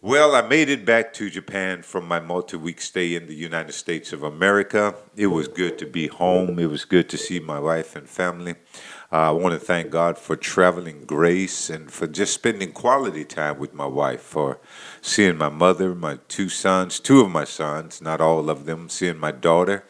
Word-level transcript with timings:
Well, 0.06 0.36
I 0.36 0.42
made 0.42 0.68
it 0.68 0.84
back 0.84 1.14
to 1.14 1.30
Japan 1.30 1.82
from 1.82 2.06
my 2.10 2.20
multi 2.20 2.58
week 2.58 2.82
stay 2.82 3.16
in 3.16 3.26
the 3.26 3.34
United 3.34 3.72
States 3.72 4.12
of 4.12 4.22
America. 4.22 4.96
It 5.16 5.28
was 5.28 5.48
good 5.48 5.78
to 5.78 5.86
be 5.86 6.08
home. 6.08 6.60
It 6.60 6.70
was 6.70 6.84
good 6.84 7.08
to 7.08 7.18
see 7.18 7.40
my 7.40 7.58
wife 7.58 7.96
and 7.96 8.10
family. 8.10 8.56
Uh, 9.14 9.28
I 9.28 9.32
want 9.32 9.54
to 9.54 9.64
thank 9.64 9.92
God 9.92 10.18
for 10.18 10.36
traveling 10.36 11.06
grace 11.06 11.70
and 11.70 11.92
for 11.92 12.08
just 12.08 12.34
spending 12.34 12.72
quality 12.72 13.24
time 13.24 13.60
with 13.60 13.72
my 13.72 13.86
wife, 13.86 14.22
for 14.22 14.60
seeing 15.04 15.38
my 15.38 15.50
mother, 15.50 15.94
my 15.94 16.18
two 16.28 16.50
sons, 16.50 17.00
two 17.00 17.22
of 17.22 17.30
my 17.30 17.44
sons, 17.44 18.02
not 18.02 18.20
all 18.20 18.50
of 18.50 18.66
them, 18.66 18.90
seeing 18.90 19.20
my 19.20 19.30
daughter, 19.30 19.84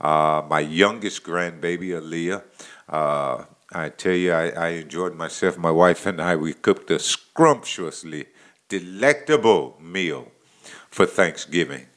uh, 0.00 0.40
my 0.48 0.60
youngest 0.60 1.22
grandbaby, 1.22 1.88
Aaliyah. 1.90 2.44
Uh, 2.88 3.44
I 3.74 3.90
tell 3.90 4.14
you, 4.14 4.32
I, 4.32 4.48
I 4.48 4.68
enjoyed 4.68 5.16
myself. 5.16 5.58
My 5.58 5.70
wife 5.70 6.06
and 6.06 6.18
I, 6.18 6.36
we 6.36 6.54
cooked 6.54 6.90
a 6.90 6.98
scrumptiously 6.98 8.24
delectable 8.70 9.76
meal 9.82 10.32
for 10.88 11.04
Thanksgiving. 11.04 11.88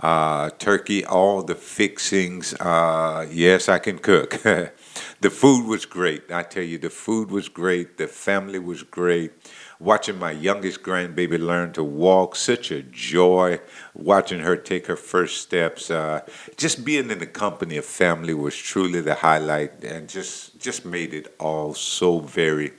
Uh, 0.00 0.48
turkey, 0.58 1.04
all 1.04 1.42
the 1.42 1.54
fixings. 1.54 2.54
Uh, 2.54 3.26
yes, 3.30 3.68
I 3.68 3.78
can 3.78 3.98
cook. 3.98 4.40
the 5.20 5.30
food 5.30 5.66
was 5.66 5.86
great. 5.86 6.30
I 6.30 6.42
tell 6.42 6.62
you, 6.62 6.78
the 6.78 6.90
food 6.90 7.30
was 7.30 7.48
great. 7.48 7.96
The 7.96 8.08
family 8.08 8.58
was 8.58 8.82
great. 8.82 9.32
Watching 9.78 10.18
my 10.18 10.32
youngest 10.32 10.82
grandbaby 10.82 11.38
learn 11.38 11.72
to 11.72 11.84
walk, 11.84 12.36
such 12.36 12.70
a 12.70 12.82
joy. 12.82 13.60
Watching 13.94 14.40
her 14.40 14.56
take 14.56 14.86
her 14.86 14.96
first 14.96 15.42
steps. 15.42 15.90
Uh, 15.90 16.20
just 16.56 16.84
being 16.84 17.10
in 17.10 17.18
the 17.18 17.26
company 17.26 17.76
of 17.76 17.84
family 17.84 18.34
was 18.34 18.56
truly 18.56 19.00
the 19.00 19.14
highlight, 19.14 19.84
and 19.84 20.08
just 20.08 20.60
just 20.60 20.84
made 20.84 21.14
it 21.14 21.34
all 21.38 21.74
so 21.74 22.20
very 22.20 22.72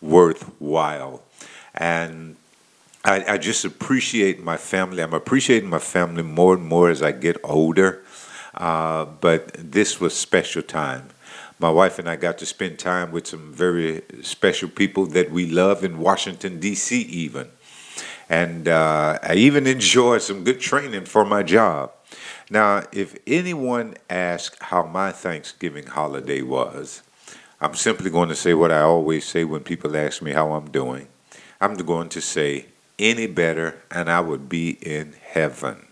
worthwhile. 0.00 1.22
And 1.74 2.36
I, 3.04 3.24
I, 3.34 3.38
just 3.38 3.64
appreciate 3.64 4.42
my 4.42 4.56
family. 4.56 5.02
I'm 5.02 5.14
appreciating 5.14 5.70
my 5.70 5.78
family 5.78 6.22
more 6.22 6.54
and 6.54 6.64
more 6.64 6.90
as 6.90 7.02
I 7.02 7.12
get 7.12 7.38
older. 7.44 8.04
Uh, 8.54 9.04
but 9.04 9.52
this 9.54 10.00
was 10.00 10.14
special 10.14 10.62
time. 10.62 11.08
My 11.60 11.70
wife 11.70 11.98
and 11.98 12.08
I 12.08 12.16
got 12.16 12.38
to 12.38 12.46
spend 12.46 12.78
time 12.78 13.12
with 13.12 13.26
some 13.26 13.52
very 13.52 14.02
special 14.22 14.70
people 14.70 15.04
that 15.08 15.30
we 15.30 15.44
love 15.44 15.84
in 15.84 15.98
Washington, 15.98 16.58
D.C., 16.58 17.02
even. 17.02 17.48
And 18.30 18.66
uh, 18.66 19.18
I 19.22 19.34
even 19.34 19.66
enjoyed 19.66 20.22
some 20.22 20.42
good 20.42 20.58
training 20.58 21.04
for 21.04 21.26
my 21.26 21.42
job. 21.42 21.92
Now, 22.48 22.84
if 22.92 23.14
anyone 23.26 23.96
asks 24.08 24.56
how 24.60 24.86
my 24.86 25.12
Thanksgiving 25.12 25.86
holiday 25.86 26.40
was, 26.40 27.02
I'm 27.60 27.74
simply 27.74 28.10
going 28.10 28.30
to 28.30 28.34
say 28.34 28.54
what 28.54 28.72
I 28.72 28.80
always 28.80 29.26
say 29.26 29.44
when 29.44 29.60
people 29.60 29.94
ask 29.94 30.22
me 30.22 30.32
how 30.32 30.52
I'm 30.52 30.70
doing. 30.70 31.08
I'm 31.60 31.76
going 31.76 32.08
to 32.08 32.22
say, 32.22 32.66
any 32.98 33.26
better 33.26 33.82
and 33.90 34.10
I 34.10 34.20
would 34.20 34.48
be 34.48 34.78
in 34.80 35.14
heaven. 35.22 35.88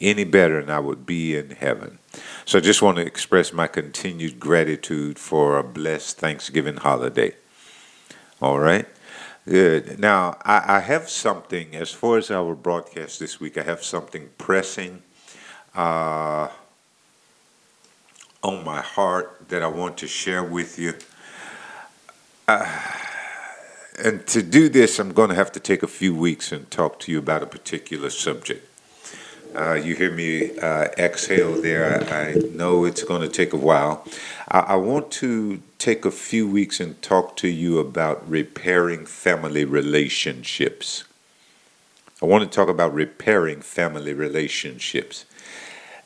Any 0.00 0.24
better 0.24 0.58
and 0.58 0.72
I 0.72 0.80
would 0.80 1.06
be 1.06 1.36
in 1.36 1.50
heaven. 1.50 1.98
So 2.50 2.58
I 2.58 2.62
just 2.62 2.82
want 2.82 2.96
to 2.96 3.06
express 3.06 3.52
my 3.52 3.68
continued 3.68 4.40
gratitude 4.40 5.20
for 5.20 5.56
a 5.56 5.62
blessed 5.62 6.18
Thanksgiving 6.18 6.78
holiday. 6.78 7.36
All 8.42 8.58
right. 8.58 8.86
Good. 9.46 10.00
Now, 10.00 10.36
I, 10.44 10.78
I 10.78 10.80
have 10.80 11.08
something, 11.08 11.76
as 11.76 11.92
far 11.92 12.18
as 12.18 12.28
our 12.28 12.56
broadcast 12.56 13.20
this 13.20 13.38
week, 13.38 13.56
I 13.56 13.62
have 13.62 13.84
something 13.84 14.30
pressing 14.36 15.04
uh, 15.76 16.48
on 18.42 18.64
my 18.64 18.80
heart 18.80 19.44
that 19.48 19.62
I 19.62 19.68
want 19.68 19.96
to 19.98 20.08
share 20.08 20.42
with 20.42 20.76
you. 20.76 20.94
Uh, 22.48 22.66
and 24.02 24.26
to 24.26 24.42
do 24.42 24.68
this, 24.68 24.98
I'm 24.98 25.12
going 25.12 25.28
to 25.28 25.36
have 25.36 25.52
to 25.52 25.60
take 25.60 25.84
a 25.84 25.86
few 25.86 26.16
weeks 26.16 26.50
and 26.50 26.68
talk 26.68 26.98
to 26.98 27.12
you 27.12 27.20
about 27.20 27.44
a 27.44 27.46
particular 27.46 28.10
subject. 28.10 28.69
Uh, 29.54 29.74
you 29.74 29.96
hear 29.96 30.12
me 30.12 30.56
uh, 30.60 30.84
exhale 30.96 31.60
there. 31.60 32.04
I, 32.12 32.30
I, 32.30 32.34
know 32.54 32.84
it's 32.84 33.02
going 33.02 33.22
to 33.22 33.28
take 33.28 33.52
a 33.52 33.56
while. 33.56 34.06
I, 34.48 34.60
I, 34.60 34.76
want 34.76 35.10
to 35.12 35.60
take 35.78 36.04
a 36.04 36.10
few 36.12 36.48
weeks 36.48 36.78
and 36.78 37.00
talk 37.02 37.36
to 37.38 37.48
you 37.48 37.80
about 37.80 38.28
repairing 38.30 39.06
family 39.06 39.64
relationships. 39.64 41.02
I 42.22 42.26
want 42.26 42.44
to 42.44 42.50
talk 42.50 42.68
about 42.68 42.94
repairing 42.94 43.60
family 43.60 44.12
relationships. 44.14 45.24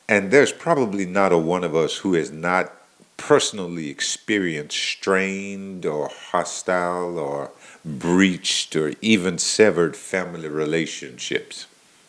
And 0.09 0.31
there's 0.31 0.53
probably 0.53 1.05
not 1.05 1.33
a 1.33 1.39
one 1.39 1.65
of 1.65 1.77
us 1.77 1.99
who 1.99 2.15
has 2.15 2.31
not 2.31 2.73
personally 3.19 3.91
experienced 3.91 4.79
strained 4.79 5.85
or 5.85 6.09
hostile 6.09 7.19
or 7.19 7.51
breached 7.85 8.75
or 8.75 8.95
even 9.03 9.37
severed 9.37 9.97
family 9.97 10.49
relationships. 10.49 11.67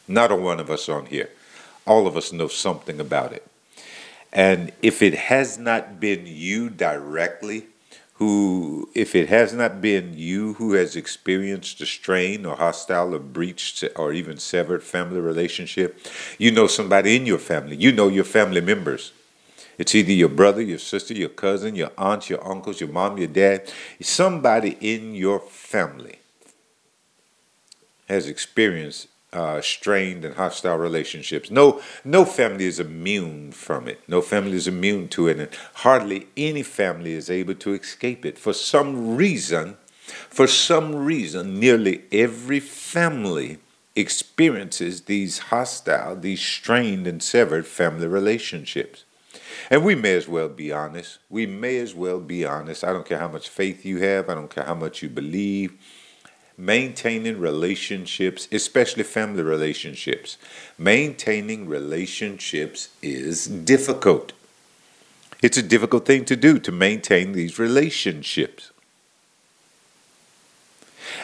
Not 0.08 0.32
a 0.32 0.36
one 0.36 0.60
of 0.60 0.70
us 0.70 0.88
on 0.90 1.08
here. 1.08 1.30
All 1.86 2.08
of 2.08 2.18
us 2.18 2.32
know 2.32 2.48
something 2.48 3.00
about 3.00 3.34
it. 3.34 3.46
And 4.32 4.72
if 4.82 5.02
it 5.02 5.14
has 5.14 5.58
not 5.58 6.00
been 6.00 6.24
you 6.26 6.70
directly, 6.70 7.68
who, 8.16 8.90
if 8.94 9.14
it 9.14 9.30
has 9.30 9.54
not 9.54 9.82
been 9.82 10.14
you 10.16 10.54
who 10.54 10.74
has 10.74 10.96
experienced 10.96 11.82
a 11.82 11.86
strain 11.86 12.46
or 12.46 12.56
hostile 12.56 13.14
or 13.14 13.20
breached 13.20 13.84
or 13.96 14.14
even 14.14 14.38
severed 14.38 14.84
family 14.84 15.20
relationship, 15.20 16.00
you 16.38 16.52
know 16.52 16.68
somebody 16.68 17.16
in 17.16 17.26
your 17.26 17.38
family. 17.38 17.76
You 17.76 17.92
know 17.92 18.08
your 18.08 18.24
family 18.24 18.62
members 18.62 19.12
it's 19.78 19.94
either 19.94 20.12
your 20.12 20.30
brother, 20.30 20.62
your 20.62 20.78
sister, 20.78 21.14
your 21.14 21.30
cousin, 21.30 21.76
your 21.76 21.92
aunt, 21.98 22.30
your 22.30 22.46
uncles, 22.48 22.80
your 22.80 22.90
mom, 22.90 23.18
your 23.18 23.28
dad. 23.28 23.72
Somebody 24.02 24.78
in 24.80 25.16
your 25.16 25.40
family 25.40 26.20
has 28.08 28.28
experienced 28.28 29.08
uh, 29.36 29.62
strained 29.62 30.24
and 30.24 30.36
hostile 30.36 30.78
relationships. 30.78 31.52
No, 31.52 31.82
no 32.04 32.24
family 32.24 32.66
is 32.66 32.80
immune 32.80 33.52
from 33.52 33.88
it. 33.88 34.00
No 34.08 34.22
family 34.22 34.56
is 34.56 34.68
immune 34.68 35.10
to 35.10 35.28
it, 35.28 35.40
and 35.40 35.50
hardly 35.76 36.28
any 36.38 36.64
family 36.64 37.14
is 37.14 37.30
able 37.30 37.56
to 37.56 37.74
escape 37.74 38.26
it. 38.26 38.40
For 38.40 38.54
some 38.54 39.16
reason, 39.16 39.78
for 40.30 40.48
some 40.48 40.96
reason, 40.96 41.60
nearly 41.60 42.04
every 42.12 42.60
family 42.60 43.60
experiences 43.96 45.02
these 45.02 45.40
hostile, 45.40 46.16
these 46.16 46.42
strained 46.42 47.08
and 47.08 47.22
severed 47.22 47.68
family 47.68 48.08
relationships. 48.08 49.04
And 49.70 49.84
we 49.84 49.96
may 49.96 50.16
as 50.16 50.28
well 50.28 50.50
be 50.50 50.72
honest. 50.72 51.20
We 51.30 51.46
may 51.46 51.78
as 51.80 51.94
well 51.94 52.20
be 52.20 52.46
honest. 52.46 52.84
I 52.84 52.94
don't 52.94 53.06
care 53.06 53.20
how 53.20 53.30
much 53.30 53.50
faith 53.50 53.86
you 53.86 54.00
have, 54.00 54.30
I 54.30 54.36
don't 54.36 54.54
care 54.54 54.66
how 54.66 54.76
much 54.76 55.02
you 55.02 55.10
believe. 55.10 55.74
Maintaining 56.58 57.40
relationships, 57.40 58.48
especially 58.52 59.04
family 59.04 59.44
relationships, 59.44 60.38
maintaining 60.78 61.68
relationships 61.68 62.90
is 63.02 63.46
difficult. 63.46 64.32
It's 65.42 65.58
a 65.58 65.64
difficult 65.64 66.06
thing 66.06 66.24
to 66.26 66.36
do 66.36 66.60
to 66.60 66.72
maintain 66.72 67.34
these 67.34 67.60
relationships. 67.60 68.72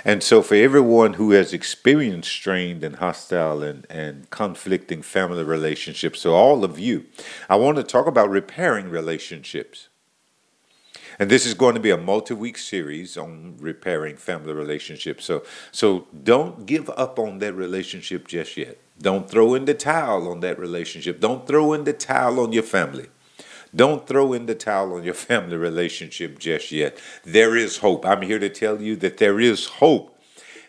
And 0.03 0.23
so, 0.23 0.41
for 0.41 0.55
everyone 0.55 1.13
who 1.13 1.31
has 1.31 1.53
experienced 1.53 2.29
strained 2.29 2.83
and 2.83 2.95
hostile 2.97 3.61
and, 3.61 3.85
and 3.89 4.29
conflicting 4.29 5.01
family 5.01 5.43
relationships, 5.43 6.21
so 6.21 6.33
all 6.33 6.63
of 6.63 6.79
you, 6.79 7.05
I 7.49 7.55
want 7.55 7.77
to 7.77 7.83
talk 7.83 8.07
about 8.07 8.29
repairing 8.29 8.89
relationships. 8.89 9.87
And 11.21 11.29
this 11.29 11.45
is 11.45 11.53
going 11.53 11.75
to 11.75 11.79
be 11.79 11.91
a 11.91 11.97
multi-week 11.97 12.57
series 12.57 13.15
on 13.15 13.55
repairing 13.59 14.17
family 14.17 14.53
relationships. 14.53 15.23
So 15.23 15.43
so 15.71 16.07
don't 16.23 16.65
give 16.65 16.89
up 16.89 17.19
on 17.19 17.37
that 17.37 17.53
relationship 17.53 18.27
just 18.27 18.57
yet. 18.57 18.79
Don't 18.99 19.29
throw 19.29 19.53
in 19.53 19.65
the 19.65 19.75
towel 19.75 20.27
on 20.31 20.39
that 20.39 20.57
relationship. 20.57 21.19
Don't 21.19 21.45
throw 21.45 21.73
in 21.73 21.83
the 21.83 21.93
towel 21.93 22.39
on 22.39 22.53
your 22.53 22.63
family. 22.63 23.05
Don't 23.75 24.07
throw 24.07 24.33
in 24.33 24.47
the 24.47 24.55
towel 24.55 24.95
on 24.95 25.03
your 25.03 25.13
family 25.29 25.57
relationship 25.57 26.39
just 26.39 26.71
yet. 26.71 26.97
There 27.23 27.55
is 27.55 27.77
hope. 27.77 28.03
I'm 28.03 28.23
here 28.23 28.39
to 28.39 28.49
tell 28.49 28.81
you 28.81 28.95
that 28.95 29.19
there 29.19 29.39
is 29.39 29.67
hope. 29.67 30.19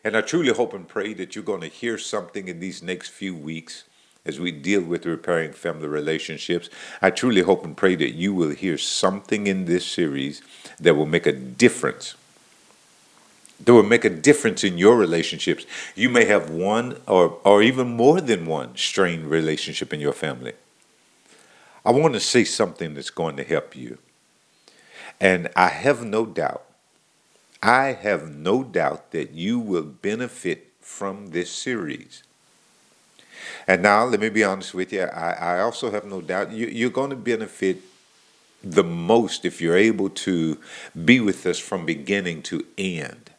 And 0.04 0.14
I 0.14 0.20
truly 0.20 0.52
hope 0.52 0.75
and 0.75 0.87
pray 0.87 1.14
that 1.14 1.34
you're 1.34 1.44
going 1.44 1.62
to 1.62 1.69
hear 1.69 1.96
something 1.96 2.49
in 2.49 2.60
these 2.60 2.82
next 2.82 3.08
few 3.08 3.34
weeks 3.34 3.84
as 4.24 4.38
we 4.38 4.52
deal 4.52 4.82
with 4.82 5.04
repairing 5.04 5.52
family 5.52 5.88
relationships. 5.88 6.70
I 7.00 7.10
truly 7.10 7.42
hope 7.42 7.64
and 7.64 7.76
pray 7.76 7.96
that 7.96 8.14
you 8.14 8.32
will 8.32 8.50
hear 8.50 8.78
something 8.78 9.46
in 9.46 9.64
this 9.64 9.84
series 9.84 10.42
that 10.78 10.94
will 10.94 11.06
make 11.06 11.26
a 11.26 11.32
difference. 11.32 12.14
That 13.64 13.74
will 13.74 13.82
make 13.82 14.04
a 14.04 14.10
difference 14.10 14.64
in 14.64 14.78
your 14.78 14.96
relationships. 14.96 15.66
You 15.94 16.08
may 16.08 16.24
have 16.26 16.50
one 16.50 17.00
or, 17.06 17.38
or 17.44 17.62
even 17.62 17.88
more 17.88 18.20
than 18.20 18.46
one 18.46 18.76
strained 18.76 19.28
relationship 19.28 19.92
in 19.92 20.00
your 20.00 20.12
family. 20.12 20.52
I 21.84 21.90
want 21.90 22.14
to 22.14 22.20
say 22.20 22.44
something 22.44 22.94
that's 22.94 23.10
going 23.10 23.36
to 23.36 23.44
help 23.44 23.75
you. 23.75 23.98
And 25.20 25.48
I 25.56 25.68
have 25.68 26.04
no 26.04 26.26
doubt, 26.26 26.64
I 27.62 27.92
have 27.92 28.28
no 28.34 28.64
doubt 28.64 29.12
that 29.12 29.32
you 29.32 29.58
will 29.58 29.82
benefit 29.82 30.72
from 30.80 31.28
this 31.28 31.50
series. 31.50 32.22
And 33.66 33.82
now, 33.82 34.04
let 34.04 34.20
me 34.20 34.28
be 34.28 34.44
honest 34.44 34.74
with 34.74 34.92
you. 34.92 35.02
I, 35.02 35.32
I 35.32 35.60
also 35.60 35.90
have 35.90 36.04
no 36.04 36.20
doubt 36.20 36.52
you, 36.52 36.66
you're 36.66 36.90
going 36.90 37.10
to 37.10 37.16
benefit 37.16 37.78
the 38.62 38.84
most 38.84 39.44
if 39.44 39.60
you're 39.60 39.76
able 39.76 40.08
to 40.08 40.58
be 41.04 41.20
with 41.20 41.44
us 41.46 41.58
from 41.58 41.84
beginning 41.84 42.42
to 42.42 42.64
end. 42.78 43.30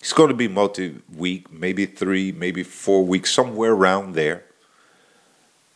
It's 0.00 0.12
going 0.12 0.28
to 0.28 0.34
be 0.34 0.48
multi 0.48 0.96
week, 1.14 1.50
maybe 1.52 1.86
three, 1.86 2.30
maybe 2.30 2.62
four 2.62 3.04
weeks, 3.04 3.32
somewhere 3.32 3.72
around 3.72 4.14
there. 4.14 4.44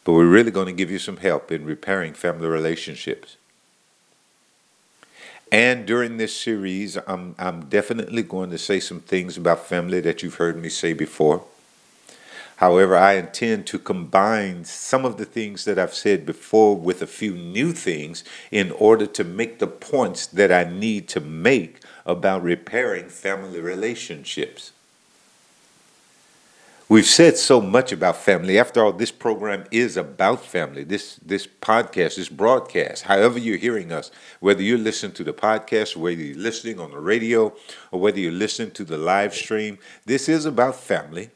But 0.04 0.12
we're 0.12 0.26
really 0.26 0.50
going 0.50 0.66
to 0.66 0.72
give 0.72 0.90
you 0.90 0.98
some 0.98 1.18
help 1.18 1.50
in 1.50 1.64
repairing 1.64 2.14
family 2.14 2.46
relationships. 2.46 3.36
And 5.50 5.86
during 5.86 6.18
this 6.18 6.36
series, 6.36 6.98
I'm, 7.06 7.34
I'm 7.38 7.66
definitely 7.66 8.22
going 8.22 8.50
to 8.50 8.58
say 8.58 8.80
some 8.80 9.00
things 9.00 9.38
about 9.38 9.66
family 9.66 10.00
that 10.00 10.22
you've 10.22 10.34
heard 10.34 10.58
me 10.58 10.68
say 10.68 10.92
before. 10.92 11.42
However, 12.58 12.96
I 12.96 13.12
intend 13.12 13.68
to 13.68 13.78
combine 13.78 14.64
some 14.64 15.04
of 15.04 15.16
the 15.16 15.24
things 15.24 15.64
that 15.64 15.78
I've 15.78 15.94
said 15.94 16.26
before 16.26 16.76
with 16.76 17.00
a 17.00 17.06
few 17.06 17.34
new 17.34 17.72
things 17.72 18.24
in 18.50 18.72
order 18.72 19.06
to 19.06 19.22
make 19.22 19.60
the 19.60 19.68
points 19.68 20.26
that 20.26 20.50
I 20.50 20.64
need 20.64 21.08
to 21.10 21.20
make 21.20 21.78
about 22.04 22.42
repairing 22.42 23.10
family 23.10 23.60
relationships. 23.60 24.72
We've 26.88 27.06
said 27.06 27.36
so 27.36 27.60
much 27.60 27.92
about 27.92 28.16
family. 28.16 28.58
After 28.58 28.84
all, 28.84 28.92
this 28.92 29.12
program 29.12 29.64
is 29.70 29.96
about 29.96 30.44
family. 30.44 30.82
This 30.82 31.14
this 31.24 31.46
podcast, 31.46 32.16
this 32.16 32.28
broadcast, 32.28 33.04
however 33.04 33.38
you're 33.38 33.56
hearing 33.56 33.92
us, 33.92 34.10
whether 34.40 34.62
you're 34.62 34.78
listening 34.78 35.12
to 35.12 35.22
the 35.22 35.32
podcast, 35.32 35.94
whether 35.94 36.20
you're 36.20 36.36
listening 36.36 36.80
on 36.80 36.90
the 36.90 36.98
radio, 36.98 37.54
or 37.92 38.00
whether 38.00 38.18
you're 38.18 38.32
listening 38.32 38.72
to 38.72 38.84
the 38.84 38.98
live 38.98 39.32
stream, 39.32 39.78
this 40.06 40.28
is 40.28 40.44
about 40.44 40.74
family. 40.74 41.30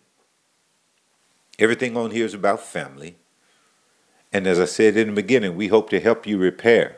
Everything 1.63 1.97
on 1.97 2.11
here 2.11 2.25
is 2.25 2.35
about 2.35 2.59
family. 2.59 3.15
And 4.33 4.49
as 4.49 4.59
I 4.59 4.65
said 4.65 4.97
in 4.97 5.07
the 5.07 5.15
beginning, 5.15 5.55
we 5.55 5.69
hope 5.69 5.91
to 5.91 6.01
help 6.01 6.27
you 6.27 6.37
repair 6.37 6.97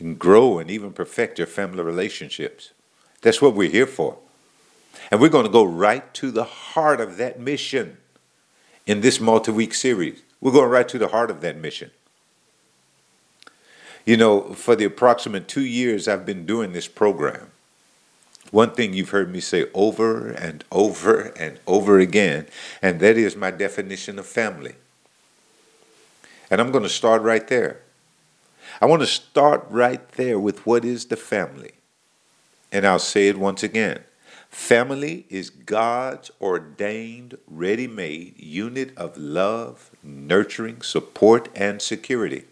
and 0.00 0.18
grow 0.18 0.58
and 0.58 0.68
even 0.68 0.92
perfect 0.92 1.38
your 1.38 1.46
family 1.46 1.84
relationships. 1.84 2.72
That's 3.20 3.40
what 3.40 3.54
we're 3.54 3.70
here 3.70 3.86
for. 3.86 4.18
And 5.12 5.20
we're 5.20 5.28
going 5.28 5.46
to 5.46 5.52
go 5.52 5.62
right 5.62 6.12
to 6.14 6.32
the 6.32 6.42
heart 6.42 7.00
of 7.00 7.18
that 7.18 7.38
mission 7.38 7.98
in 8.84 9.00
this 9.00 9.20
multi 9.20 9.52
week 9.52 9.74
series. 9.74 10.22
We're 10.40 10.50
going 10.50 10.68
right 10.68 10.88
to 10.88 10.98
the 10.98 11.08
heart 11.08 11.30
of 11.30 11.40
that 11.42 11.56
mission. 11.56 11.92
You 14.04 14.16
know, 14.16 14.54
for 14.54 14.74
the 14.74 14.86
approximate 14.86 15.46
two 15.46 15.64
years 15.64 16.08
I've 16.08 16.26
been 16.26 16.46
doing 16.46 16.72
this 16.72 16.88
program, 16.88 17.51
one 18.52 18.70
thing 18.72 18.92
you've 18.92 19.10
heard 19.10 19.32
me 19.32 19.40
say 19.40 19.66
over 19.72 20.28
and 20.28 20.62
over 20.70 21.32
and 21.38 21.58
over 21.66 21.98
again, 21.98 22.46
and 22.82 23.00
that 23.00 23.16
is 23.16 23.34
my 23.34 23.50
definition 23.50 24.18
of 24.18 24.26
family. 24.26 24.74
And 26.50 26.60
I'm 26.60 26.70
going 26.70 26.84
to 26.84 26.90
start 26.90 27.22
right 27.22 27.48
there. 27.48 27.80
I 28.80 28.84
want 28.86 29.00
to 29.00 29.06
start 29.06 29.66
right 29.70 30.06
there 30.12 30.38
with 30.38 30.66
what 30.66 30.84
is 30.84 31.06
the 31.06 31.16
family. 31.16 31.72
And 32.70 32.86
I'll 32.86 32.98
say 32.98 33.28
it 33.28 33.38
once 33.38 33.62
again. 33.62 34.04
Family 34.50 35.24
is 35.30 35.48
God's 35.48 36.30
ordained, 36.38 37.38
ready 37.48 37.86
made 37.86 38.38
unit 38.38 38.92
of 38.98 39.16
love, 39.16 39.90
nurturing, 40.02 40.82
support, 40.82 41.48
and 41.54 41.80
security. 41.80 42.44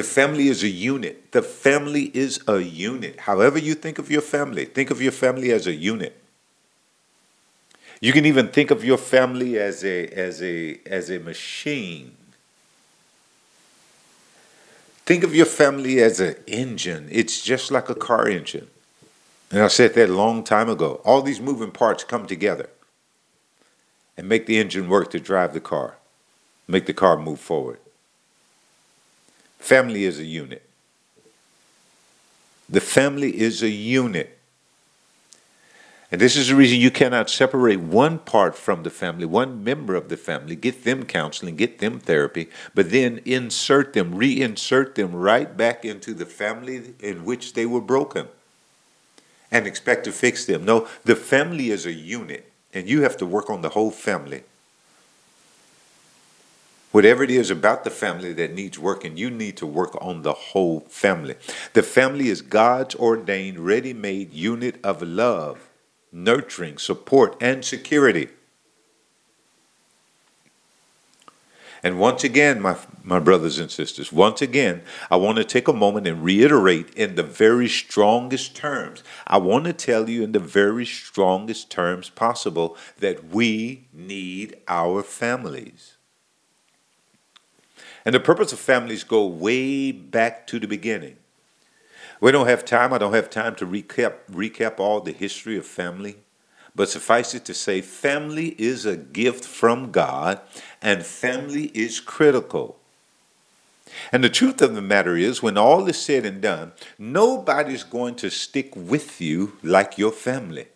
The 0.00 0.06
family 0.06 0.48
is 0.48 0.62
a 0.62 0.68
unit. 0.68 1.30
The 1.32 1.42
family 1.42 2.10
is 2.14 2.40
a 2.48 2.58
unit. 2.58 3.20
However, 3.20 3.58
you 3.58 3.74
think 3.74 3.98
of 3.98 4.10
your 4.10 4.22
family, 4.22 4.64
think 4.64 4.90
of 4.90 5.02
your 5.02 5.12
family 5.12 5.52
as 5.52 5.66
a 5.66 5.74
unit. 5.74 6.18
You 8.00 8.14
can 8.14 8.24
even 8.24 8.48
think 8.48 8.70
of 8.70 8.82
your 8.82 8.96
family 8.96 9.58
as 9.58 9.84
a 9.84 10.06
as 10.06 10.42
a 10.42 10.80
as 10.86 11.10
a 11.10 11.18
machine. 11.18 12.16
Think 15.04 15.22
of 15.22 15.34
your 15.34 15.44
family 15.44 16.00
as 16.00 16.18
an 16.18 16.36
engine. 16.46 17.06
It's 17.10 17.42
just 17.42 17.70
like 17.70 17.90
a 17.90 17.94
car 17.94 18.26
engine. 18.26 18.68
And 19.50 19.60
I 19.60 19.68
said 19.68 19.92
that 19.96 20.08
a 20.08 20.14
long 20.14 20.44
time 20.44 20.70
ago. 20.70 21.02
All 21.04 21.20
these 21.20 21.42
moving 21.42 21.72
parts 21.72 22.04
come 22.04 22.26
together 22.26 22.70
and 24.16 24.26
make 24.26 24.46
the 24.46 24.58
engine 24.60 24.88
work 24.88 25.10
to 25.10 25.20
drive 25.20 25.52
the 25.52 25.60
car, 25.60 25.98
make 26.66 26.86
the 26.86 26.94
car 26.94 27.18
move 27.18 27.38
forward. 27.38 27.80
Family 29.60 30.04
is 30.04 30.18
a 30.18 30.24
unit. 30.24 30.62
The 32.68 32.80
family 32.80 33.40
is 33.40 33.62
a 33.62 33.68
unit. 33.68 34.38
And 36.12 36.20
this 36.20 36.36
is 36.36 36.48
the 36.48 36.56
reason 36.56 36.80
you 36.80 36.90
cannot 36.90 37.30
separate 37.30 37.78
one 37.78 38.18
part 38.18 38.56
from 38.56 38.82
the 38.82 38.90
family, 38.90 39.24
one 39.24 39.62
member 39.62 39.94
of 39.94 40.08
the 40.08 40.16
family, 40.16 40.56
get 40.56 40.82
them 40.82 41.04
counseling, 41.04 41.54
get 41.54 41.78
them 41.78 42.00
therapy, 42.00 42.48
but 42.74 42.90
then 42.90 43.20
insert 43.24 43.92
them, 43.92 44.14
reinsert 44.14 44.96
them 44.96 45.14
right 45.14 45.56
back 45.56 45.84
into 45.84 46.12
the 46.12 46.26
family 46.26 46.94
in 46.98 47.24
which 47.24 47.52
they 47.52 47.64
were 47.64 47.80
broken 47.80 48.26
and 49.52 49.66
expect 49.66 50.04
to 50.04 50.12
fix 50.12 50.46
them. 50.46 50.64
No, 50.64 50.88
the 51.04 51.14
family 51.14 51.70
is 51.70 51.86
a 51.86 51.92
unit, 51.92 52.50
and 52.74 52.88
you 52.88 53.02
have 53.02 53.16
to 53.18 53.26
work 53.26 53.48
on 53.48 53.62
the 53.62 53.70
whole 53.70 53.90
family. 53.92 54.42
Whatever 56.92 57.22
it 57.22 57.30
is 57.30 57.50
about 57.50 57.84
the 57.84 57.90
family 57.90 58.32
that 58.32 58.52
needs 58.52 58.78
working, 58.78 59.16
you 59.16 59.30
need 59.30 59.56
to 59.58 59.66
work 59.66 59.96
on 60.00 60.22
the 60.22 60.32
whole 60.32 60.80
family. 60.80 61.36
The 61.72 61.84
family 61.84 62.28
is 62.28 62.42
God's 62.42 62.96
ordained, 62.96 63.60
ready 63.60 63.92
made 63.92 64.32
unit 64.32 64.80
of 64.82 65.00
love, 65.00 65.70
nurturing, 66.10 66.78
support, 66.78 67.36
and 67.40 67.64
security. 67.64 68.28
And 71.82 71.98
once 71.98 72.24
again, 72.24 72.60
my, 72.60 72.76
my 73.02 73.20
brothers 73.20 73.58
and 73.58 73.70
sisters, 73.70 74.12
once 74.12 74.42
again, 74.42 74.82
I 75.10 75.16
want 75.16 75.38
to 75.38 75.44
take 75.44 75.68
a 75.68 75.72
moment 75.72 76.06
and 76.06 76.22
reiterate 76.22 76.92
in 76.94 77.14
the 77.14 77.22
very 77.22 77.68
strongest 77.68 78.54
terms. 78.54 79.02
I 79.26 79.38
want 79.38 79.64
to 79.64 79.72
tell 79.72 80.10
you 80.10 80.22
in 80.22 80.32
the 80.32 80.40
very 80.40 80.84
strongest 80.84 81.70
terms 81.70 82.10
possible 82.10 82.76
that 82.98 83.28
we 83.28 83.86
need 83.94 84.58
our 84.68 85.02
families. 85.02 85.96
And 88.04 88.14
the 88.14 88.20
purpose 88.20 88.52
of 88.52 88.58
families 88.58 89.04
go 89.04 89.26
way 89.26 89.92
back 89.92 90.46
to 90.48 90.58
the 90.58 90.66
beginning. 90.66 91.16
We 92.20 92.32
don't 92.32 92.48
have 92.48 92.64
time, 92.64 92.92
I 92.92 92.98
don't 92.98 93.14
have 93.14 93.30
time 93.30 93.54
to 93.56 93.66
recap 93.66 94.14
recap 94.30 94.78
all 94.78 95.00
the 95.00 95.12
history 95.12 95.56
of 95.56 95.66
family, 95.66 96.16
but 96.74 96.88
suffice 96.88 97.34
it 97.34 97.44
to 97.46 97.54
say 97.54 97.80
family 97.80 98.54
is 98.58 98.84
a 98.84 98.96
gift 98.96 99.44
from 99.44 99.90
God 99.90 100.40
and 100.82 101.04
family 101.04 101.66
is 101.74 101.98
critical. 101.98 102.76
And 104.12 104.22
the 104.22 104.28
truth 104.28 104.62
of 104.62 104.74
the 104.74 104.82
matter 104.82 105.16
is, 105.16 105.42
when 105.42 105.58
all 105.58 105.88
is 105.88 106.00
said 106.00 106.24
and 106.24 106.40
done, 106.40 106.72
nobody's 106.98 107.82
going 107.82 108.14
to 108.16 108.30
stick 108.30 108.74
with 108.76 109.20
you 109.20 109.56
like 109.62 109.98
your 109.98 110.12
family. 110.12 110.66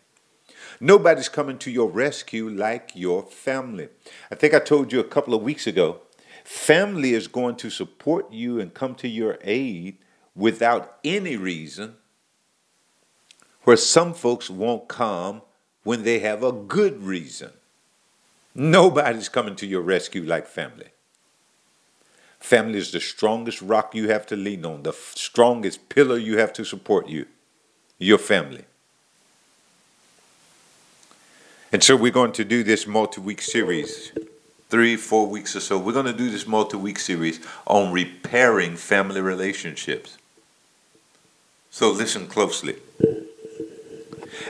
Nobody's 0.80 1.28
coming 1.28 1.58
to 1.58 1.70
your 1.70 1.88
rescue 1.88 2.48
like 2.48 2.90
your 2.94 3.22
family. 3.22 3.88
I 4.30 4.34
think 4.34 4.52
I 4.52 4.58
told 4.58 4.92
you 4.92 5.00
a 5.00 5.04
couple 5.04 5.34
of 5.34 5.42
weeks 5.42 5.66
ago 5.66 6.00
Family 6.44 7.14
is 7.14 7.26
going 7.26 7.56
to 7.56 7.70
support 7.70 8.30
you 8.30 8.60
and 8.60 8.72
come 8.72 8.94
to 8.96 9.08
your 9.08 9.38
aid 9.42 9.96
without 10.36 10.98
any 11.02 11.36
reason, 11.36 11.94
where 13.62 13.78
some 13.78 14.12
folks 14.12 14.50
won't 14.50 14.88
come 14.88 15.42
when 15.84 16.02
they 16.02 16.18
have 16.18 16.42
a 16.42 16.52
good 16.52 17.02
reason. 17.02 17.50
Nobody's 18.54 19.28
coming 19.28 19.56
to 19.56 19.66
your 19.66 19.80
rescue 19.80 20.22
like 20.22 20.46
family. 20.46 20.88
Family 22.38 22.78
is 22.78 22.92
the 22.92 23.00
strongest 23.00 23.62
rock 23.62 23.94
you 23.94 24.10
have 24.10 24.26
to 24.26 24.36
lean 24.36 24.66
on, 24.66 24.82
the 24.82 24.90
f- 24.90 25.14
strongest 25.16 25.88
pillar 25.88 26.18
you 26.18 26.36
have 26.36 26.52
to 26.52 26.64
support 26.64 27.08
you, 27.08 27.26
your 27.98 28.18
family. 28.18 28.64
And 31.72 31.82
so 31.82 31.96
we're 31.96 32.12
going 32.12 32.32
to 32.32 32.44
do 32.44 32.62
this 32.62 32.86
multi 32.86 33.20
week 33.20 33.40
series, 33.40 34.12
three, 34.74 34.96
four 34.96 35.28
weeks 35.28 35.54
or 35.54 35.60
so. 35.60 35.78
We're 35.78 35.92
going 35.92 36.06
to 36.06 36.12
do 36.12 36.28
this 36.28 36.48
multi 36.48 36.76
week 36.76 36.98
series 36.98 37.38
on 37.64 37.92
repairing 37.92 38.74
family 38.74 39.20
relationships. 39.20 40.18
So 41.70 41.92
listen 41.92 42.26
closely. 42.26 42.78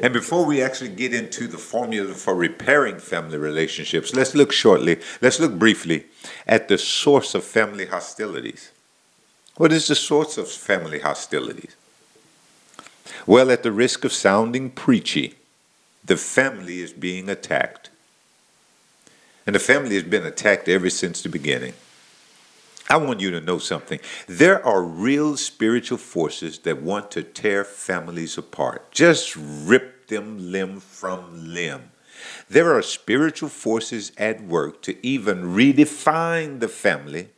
And 0.00 0.14
before 0.14 0.46
we 0.46 0.62
actually 0.62 0.88
get 0.88 1.12
into 1.12 1.46
the 1.46 1.58
formula 1.58 2.14
for 2.14 2.34
repairing 2.34 3.00
family 3.00 3.36
relationships, 3.36 4.14
let's 4.14 4.34
look 4.34 4.50
shortly, 4.50 4.98
let's 5.20 5.38
look 5.38 5.58
briefly 5.58 6.06
at 6.46 6.68
the 6.68 6.78
source 6.78 7.34
of 7.34 7.44
family 7.44 7.84
hostilities. 7.84 8.70
What 9.58 9.72
is 9.72 9.88
the 9.88 9.94
source 9.94 10.38
of 10.38 10.48
family 10.48 11.00
hostilities? 11.00 11.76
Well, 13.26 13.50
at 13.50 13.62
the 13.62 13.72
risk 13.72 14.06
of 14.06 14.12
sounding 14.14 14.70
preachy, 14.70 15.34
the 16.02 16.16
family 16.16 16.80
is 16.80 16.94
being 16.94 17.28
attacked. 17.28 17.90
And 19.46 19.54
the 19.54 19.60
family 19.60 19.94
has 19.94 20.04
been 20.04 20.24
attacked 20.24 20.68
ever 20.68 20.90
since 20.90 21.22
the 21.22 21.28
beginning. 21.28 21.74
I 22.88 22.96
want 22.98 23.20
you 23.20 23.30
to 23.30 23.40
know 23.40 23.58
something. 23.58 23.98
There 24.26 24.64
are 24.64 24.82
real 24.82 25.36
spiritual 25.36 25.98
forces 25.98 26.58
that 26.60 26.82
want 26.82 27.10
to 27.12 27.22
tear 27.22 27.64
families 27.64 28.36
apart, 28.36 28.90
just 28.90 29.34
rip 29.36 30.08
them 30.08 30.52
limb 30.52 30.80
from 30.80 31.54
limb. 31.54 31.90
There 32.48 32.74
are 32.74 32.82
spiritual 32.82 33.48
forces 33.48 34.12
at 34.18 34.42
work 34.42 34.82
to 34.82 35.06
even 35.06 35.54
redefine 35.54 36.60
the 36.60 36.68
family 36.68 37.28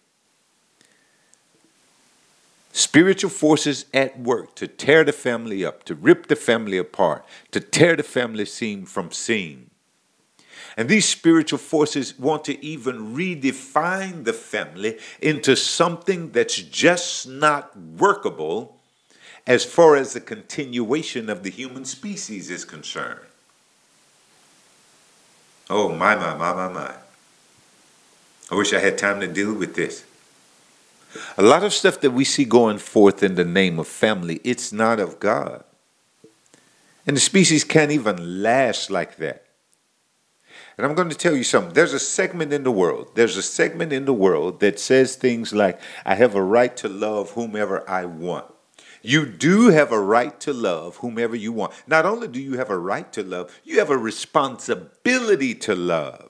spiritual 2.76 3.30
forces 3.30 3.86
at 3.94 4.18
work 4.20 4.54
to 4.54 4.66
tear 4.66 5.02
the 5.02 5.12
family 5.12 5.64
up, 5.64 5.82
to 5.84 5.94
rip 5.94 6.26
the 6.26 6.36
family 6.36 6.76
apart, 6.76 7.24
to 7.50 7.58
tear 7.58 7.96
the 7.96 8.02
family 8.02 8.44
seam 8.44 8.84
from 8.84 9.10
seam. 9.10 9.70
And 10.76 10.88
these 10.88 11.06
spiritual 11.08 11.58
forces 11.58 12.18
want 12.18 12.44
to 12.44 12.62
even 12.64 13.16
redefine 13.16 14.24
the 14.24 14.34
family 14.34 14.98
into 15.22 15.56
something 15.56 16.32
that's 16.32 16.56
just 16.56 17.26
not 17.26 17.74
workable 17.76 18.76
as 19.46 19.64
far 19.64 19.96
as 19.96 20.12
the 20.12 20.20
continuation 20.20 21.30
of 21.30 21.42
the 21.42 21.50
human 21.50 21.84
species 21.84 22.50
is 22.50 22.64
concerned. 22.64 23.20
Oh, 25.70 25.88
my, 25.88 26.14
my, 26.14 26.34
my, 26.34 26.52
my, 26.52 26.68
my. 26.68 26.94
I 28.50 28.54
wish 28.54 28.72
I 28.72 28.78
had 28.78 28.98
time 28.98 29.20
to 29.20 29.26
deal 29.26 29.54
with 29.54 29.74
this. 29.74 30.04
A 31.38 31.42
lot 31.42 31.64
of 31.64 31.72
stuff 31.72 32.00
that 32.02 32.10
we 32.10 32.24
see 32.24 32.44
going 32.44 32.78
forth 32.78 33.22
in 33.22 33.36
the 33.36 33.44
name 33.44 33.78
of 33.78 33.88
family, 33.88 34.40
it's 34.44 34.72
not 34.72 35.00
of 35.00 35.18
God. 35.18 35.64
And 37.06 37.16
the 37.16 37.20
species 37.20 37.64
can't 37.64 37.90
even 37.90 38.42
last 38.42 38.90
like 38.90 39.16
that. 39.16 39.45
And 40.76 40.86
I'm 40.86 40.94
going 40.94 41.08
to 41.08 41.16
tell 41.16 41.34
you 41.34 41.44
something. 41.44 41.72
There's 41.72 41.94
a 41.94 41.98
segment 41.98 42.52
in 42.52 42.62
the 42.62 42.70
world. 42.70 43.12
There's 43.14 43.38
a 43.38 43.42
segment 43.42 43.92
in 43.92 44.04
the 44.04 44.12
world 44.12 44.60
that 44.60 44.78
says 44.78 45.16
things 45.16 45.54
like, 45.54 45.80
I 46.04 46.14
have 46.16 46.34
a 46.34 46.42
right 46.42 46.76
to 46.78 46.88
love 46.88 47.30
whomever 47.30 47.88
I 47.88 48.04
want. 48.04 48.52
You 49.00 49.24
do 49.24 49.68
have 49.68 49.92
a 49.92 50.00
right 50.00 50.38
to 50.40 50.52
love 50.52 50.96
whomever 50.96 51.36
you 51.36 51.52
want. 51.52 51.72
Not 51.86 52.04
only 52.04 52.28
do 52.28 52.40
you 52.40 52.58
have 52.58 52.70
a 52.70 52.78
right 52.78 53.10
to 53.12 53.22
love, 53.22 53.58
you 53.64 53.78
have 53.78 53.88
a 53.88 53.96
responsibility 53.96 55.54
to 55.54 55.74
love. 55.74 56.25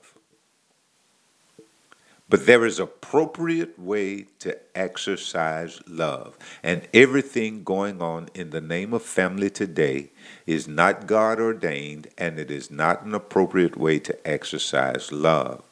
But 2.29 2.45
there 2.45 2.65
is 2.65 2.77
appropriate 2.77 3.79
way 3.79 4.25
to 4.39 4.57
exercise 4.75 5.81
love. 5.87 6.37
And 6.61 6.87
everything 6.93 7.63
going 7.63 8.01
on 8.01 8.29
in 8.33 8.49
the 8.49 8.59
name 8.59 8.93
of 8.93 9.03
family 9.03 9.49
today 9.49 10.11
is 10.45 10.67
not 10.67 11.07
God 11.07 11.39
ordained 11.39 12.07
and 12.17 12.37
it 12.37 12.51
is 12.51 12.69
not 12.69 13.03
an 13.03 13.13
appropriate 13.13 13.77
way 13.77 13.99
to 13.99 14.27
exercise 14.27 15.11
love. 15.11 15.63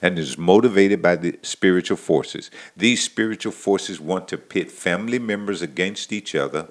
And 0.00 0.18
is 0.18 0.38
motivated 0.38 1.02
by 1.02 1.16
the 1.16 1.38
spiritual 1.42 1.96
forces. 1.96 2.50
These 2.76 3.02
spiritual 3.02 3.52
forces 3.52 4.00
want 4.00 4.28
to 4.28 4.38
pit 4.38 4.70
family 4.70 5.18
members 5.18 5.62
against 5.62 6.12
each 6.12 6.34
other, 6.34 6.68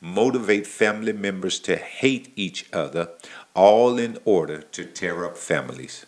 motivate 0.00 0.66
family 0.66 1.12
members 1.12 1.58
to 1.60 1.76
hate 1.76 2.32
each 2.36 2.72
other, 2.72 3.10
all 3.54 3.98
in 3.98 4.18
order 4.24 4.62
to 4.62 4.84
tear 4.84 5.26
up 5.26 5.36
families. 5.36 6.06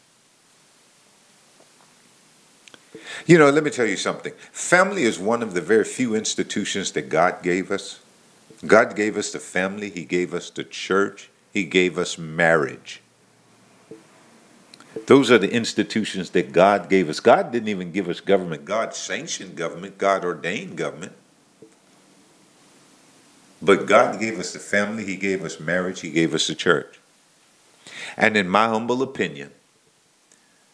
You 3.26 3.38
know, 3.38 3.50
let 3.50 3.64
me 3.64 3.70
tell 3.70 3.86
you 3.86 3.96
something. 3.96 4.32
Family 4.52 5.04
is 5.04 5.18
one 5.18 5.42
of 5.42 5.54
the 5.54 5.60
very 5.60 5.84
few 5.84 6.14
institutions 6.14 6.92
that 6.92 7.08
God 7.08 7.42
gave 7.42 7.70
us. 7.70 8.00
God 8.66 8.94
gave 8.94 9.16
us 9.16 9.32
the 9.32 9.38
family, 9.38 9.90
He 9.90 10.04
gave 10.04 10.34
us 10.34 10.50
the 10.50 10.64
church, 10.64 11.30
He 11.52 11.64
gave 11.64 11.98
us 11.98 12.18
marriage. 12.18 13.00
Those 15.06 15.30
are 15.30 15.38
the 15.38 15.50
institutions 15.50 16.30
that 16.30 16.52
God 16.52 16.88
gave 16.88 17.08
us. 17.08 17.18
God 17.18 17.50
didn't 17.50 17.68
even 17.68 17.92
give 17.92 18.08
us 18.08 18.20
government. 18.20 18.64
God 18.64 18.94
sanctioned 18.94 19.56
government, 19.56 19.98
God 19.98 20.24
ordained 20.24 20.76
government. 20.76 21.12
But 23.60 23.86
God 23.86 24.20
gave 24.20 24.38
us 24.38 24.52
the 24.52 24.58
family, 24.58 25.04
He 25.04 25.16
gave 25.16 25.44
us 25.44 25.58
marriage, 25.58 26.00
He 26.00 26.10
gave 26.10 26.34
us 26.34 26.46
the 26.46 26.54
church. 26.54 27.00
And 28.16 28.36
in 28.36 28.48
my 28.48 28.66
humble 28.66 29.02
opinion, 29.02 29.52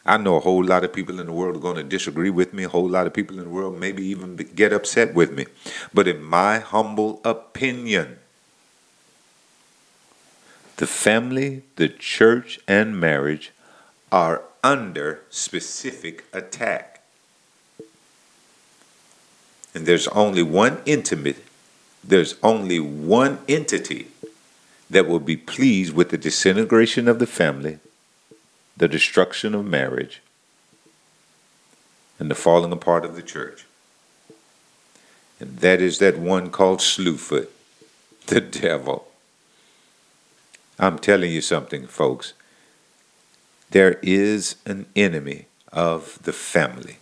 I 0.07 0.17
know 0.17 0.37
a 0.37 0.41
whole 0.41 0.65
lot 0.65 0.85
of 0.85 0.93
people 0.93 1.21
in 1.21 1.27
the 1.27 1.33
world 1.33 1.57
are 1.57 1.61
going 1.61 1.77
to 1.77 1.83
disagree 1.83 2.31
with 2.31 2.55
me. 2.55 2.65
A 2.65 2.69
whole 2.69 2.89
lot 2.89 3.07
of 3.07 3.13
people 3.13 3.39
in 3.39 3.45
the 3.45 3.51
world 3.51 3.79
maybe 3.79 4.05
even 4.07 4.37
get 4.37 4.73
upset 4.73 5.15
with 5.15 5.33
me. 5.33 5.47
But 5.93 6.09
in 6.09 6.23
my 6.23 6.61
humble 6.61 7.21
opinion, 7.25 8.19
the 10.77 10.87
family, 10.87 11.65
the 11.77 11.89
church, 11.89 12.59
and 12.67 12.99
marriage 12.99 13.53
are 14.11 14.43
under 14.65 15.21
specific 15.29 16.25
attack. 16.33 17.03
And 19.75 19.87
there's 19.87 20.09
only 20.09 20.43
one 20.43 20.81
intimate, 20.87 21.45
there's 22.03 22.37
only 22.43 22.81
one 22.81 23.41
entity 23.49 24.09
that 24.89 25.07
will 25.07 25.21
be 25.21 25.37
pleased 25.37 25.93
with 25.93 26.09
the 26.09 26.17
disintegration 26.17 27.09
of 27.09 27.19
the 27.19 27.27
family 27.27 27.79
the 28.79 28.89
destruction 28.89 29.55
of 29.55 29.65
marriage, 29.65 30.23
and 32.19 32.31
the 32.31 32.35
falling 32.35 32.73
apart 32.73 33.05
of 33.05 33.17
the 33.17 33.23
church. 33.23 33.67
And 35.41 35.59
that 35.59 35.81
is 35.81 35.99
that 35.99 36.19
one 36.19 36.51
called 36.51 36.79
Slewfoot, 36.81 37.49
the 38.27 38.41
devil. 38.41 39.09
I'm 40.79 40.99
telling 40.99 41.33
you 41.33 41.41
something, 41.41 41.87
folks. 41.87 42.35
There 43.71 43.99
is 44.03 44.57
an 44.65 44.87
enemy 44.97 45.47
of 45.73 46.21
the 46.23 46.33
family. 46.33 46.99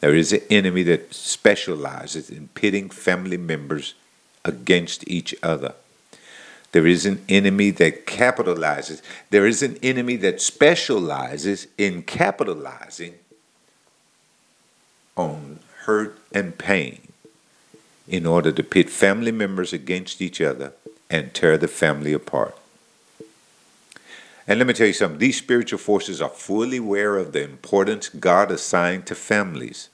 There 0.00 0.14
is 0.14 0.32
an 0.32 0.40
enemy 0.50 0.82
that 0.84 1.14
specializes 1.14 2.28
in 2.30 2.48
pitting 2.48 2.88
family 2.88 3.36
members 3.36 3.94
against 4.44 5.06
each 5.06 5.34
other. 5.42 5.74
There 6.72 6.86
is 6.86 7.04
an 7.04 7.22
enemy 7.28 7.70
that 7.70 8.06
capitalizes. 8.06 9.02
There 9.30 9.46
is 9.46 9.62
an 9.62 9.78
enemy 9.82 10.16
that 10.16 10.40
specializes 10.40 11.68
in 11.76 12.02
capitalizing 12.02 13.14
on 15.16 15.58
hurt 15.84 16.18
and 16.32 16.56
pain 16.56 17.12
in 18.08 18.26
order 18.26 18.50
to 18.52 18.62
pit 18.62 18.88
family 18.88 19.32
members 19.32 19.72
against 19.72 20.22
each 20.22 20.40
other 20.40 20.72
and 21.10 21.34
tear 21.34 21.58
the 21.58 21.68
family 21.68 22.14
apart. 22.14 22.56
And 24.48 24.58
let 24.58 24.66
me 24.66 24.72
tell 24.72 24.86
you 24.86 24.92
something 24.92 25.18
these 25.18 25.38
spiritual 25.38 25.78
forces 25.78 26.20
are 26.20 26.28
fully 26.28 26.78
aware 26.78 27.16
of 27.16 27.32
the 27.32 27.44
importance 27.44 28.08
God 28.08 28.50
assigned 28.50 29.06
to 29.06 29.14
families. 29.14 29.88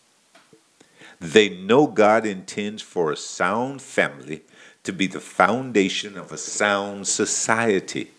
They 1.20 1.49
know 1.49 1.88
God 1.88 2.25
intends 2.25 2.80
for 2.80 3.11
a 3.11 3.16
sound 3.16 3.82
family 3.82 4.42
to 4.85 4.92
be 4.92 5.06
the 5.06 5.20
foundation 5.20 6.16
of 6.16 6.32
a 6.32 6.38
sound 6.38 7.06
society. 7.06 8.11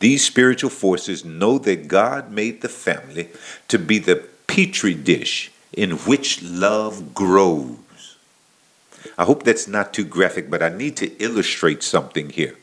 These 0.00 0.24
spiritual 0.24 0.70
forces 0.70 1.24
know 1.24 1.58
that 1.58 1.88
God 1.88 2.30
made 2.30 2.60
the 2.60 2.68
family 2.68 3.30
to 3.68 3.78
be 3.78 3.98
the 3.98 4.24
petri 4.46 4.94
dish 4.94 5.50
in 5.72 5.92
which 5.92 6.42
love 6.42 7.14
grows. 7.14 7.76
I 9.16 9.24
hope 9.24 9.42
that's 9.42 9.68
not 9.68 9.92
too 9.92 10.04
graphic, 10.04 10.50
but 10.50 10.62
I 10.62 10.68
need 10.68 10.96
to 10.98 11.16
illustrate 11.22 11.82
something 11.82 12.30
here. 12.30 12.56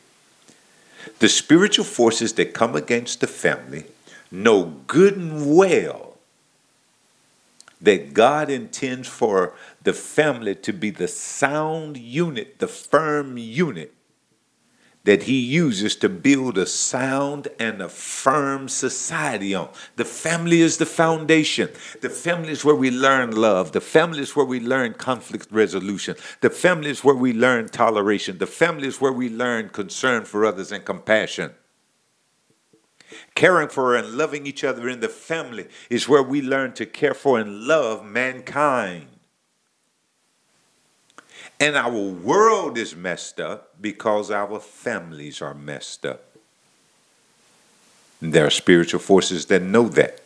The 1.18 1.28
spiritual 1.28 1.84
forces 1.84 2.34
that 2.34 2.54
come 2.54 2.74
against 2.74 3.20
the 3.20 3.26
family 3.26 3.84
know 4.30 4.74
good 4.86 5.16
and 5.16 5.56
well 5.56 6.16
that 7.80 8.14
God 8.14 8.50
intends 8.50 9.06
for 9.06 9.52
the 9.86 9.92
family 9.92 10.56
to 10.56 10.72
be 10.72 10.90
the 10.90 11.06
sound 11.06 11.96
unit, 11.96 12.58
the 12.58 12.66
firm 12.66 13.38
unit 13.38 13.94
that 15.04 15.22
he 15.22 15.38
uses 15.38 15.94
to 15.94 16.08
build 16.08 16.58
a 16.58 16.66
sound 16.66 17.46
and 17.60 17.80
a 17.80 17.88
firm 17.88 18.68
society 18.68 19.54
on. 19.54 19.68
The 19.94 20.04
family 20.04 20.60
is 20.60 20.78
the 20.78 20.86
foundation. 20.86 21.68
The 22.00 22.10
family 22.10 22.50
is 22.50 22.64
where 22.64 22.74
we 22.74 22.90
learn 22.90 23.36
love. 23.36 23.70
The 23.70 23.80
family 23.80 24.22
is 24.22 24.34
where 24.34 24.44
we 24.44 24.58
learn 24.58 24.94
conflict 24.94 25.46
resolution. 25.52 26.16
The 26.40 26.50
family 26.50 26.90
is 26.90 27.04
where 27.04 27.14
we 27.14 27.32
learn 27.32 27.68
toleration. 27.68 28.38
The 28.38 28.48
family 28.48 28.88
is 28.88 29.00
where 29.00 29.12
we 29.12 29.28
learn 29.28 29.68
concern 29.68 30.24
for 30.24 30.44
others 30.44 30.72
and 30.72 30.84
compassion. 30.84 31.52
Caring 33.36 33.68
for 33.68 33.94
and 33.94 34.14
loving 34.14 34.48
each 34.48 34.64
other 34.64 34.88
in 34.88 34.98
the 34.98 35.08
family 35.08 35.68
is 35.88 36.08
where 36.08 36.24
we 36.24 36.42
learn 36.42 36.72
to 36.72 36.86
care 36.86 37.14
for 37.14 37.38
and 37.38 37.68
love 37.68 38.04
mankind. 38.04 39.15
And 41.58 41.76
our 41.76 41.90
world 41.90 42.76
is 42.76 42.94
messed 42.94 43.40
up 43.40 43.80
because 43.80 44.30
our 44.30 44.60
families 44.60 45.40
are 45.40 45.54
messed 45.54 46.04
up. 46.04 46.22
And 48.20 48.32
there 48.32 48.46
are 48.46 48.50
spiritual 48.50 49.00
forces 49.00 49.46
that 49.46 49.62
know 49.62 49.88
that. 49.88 50.20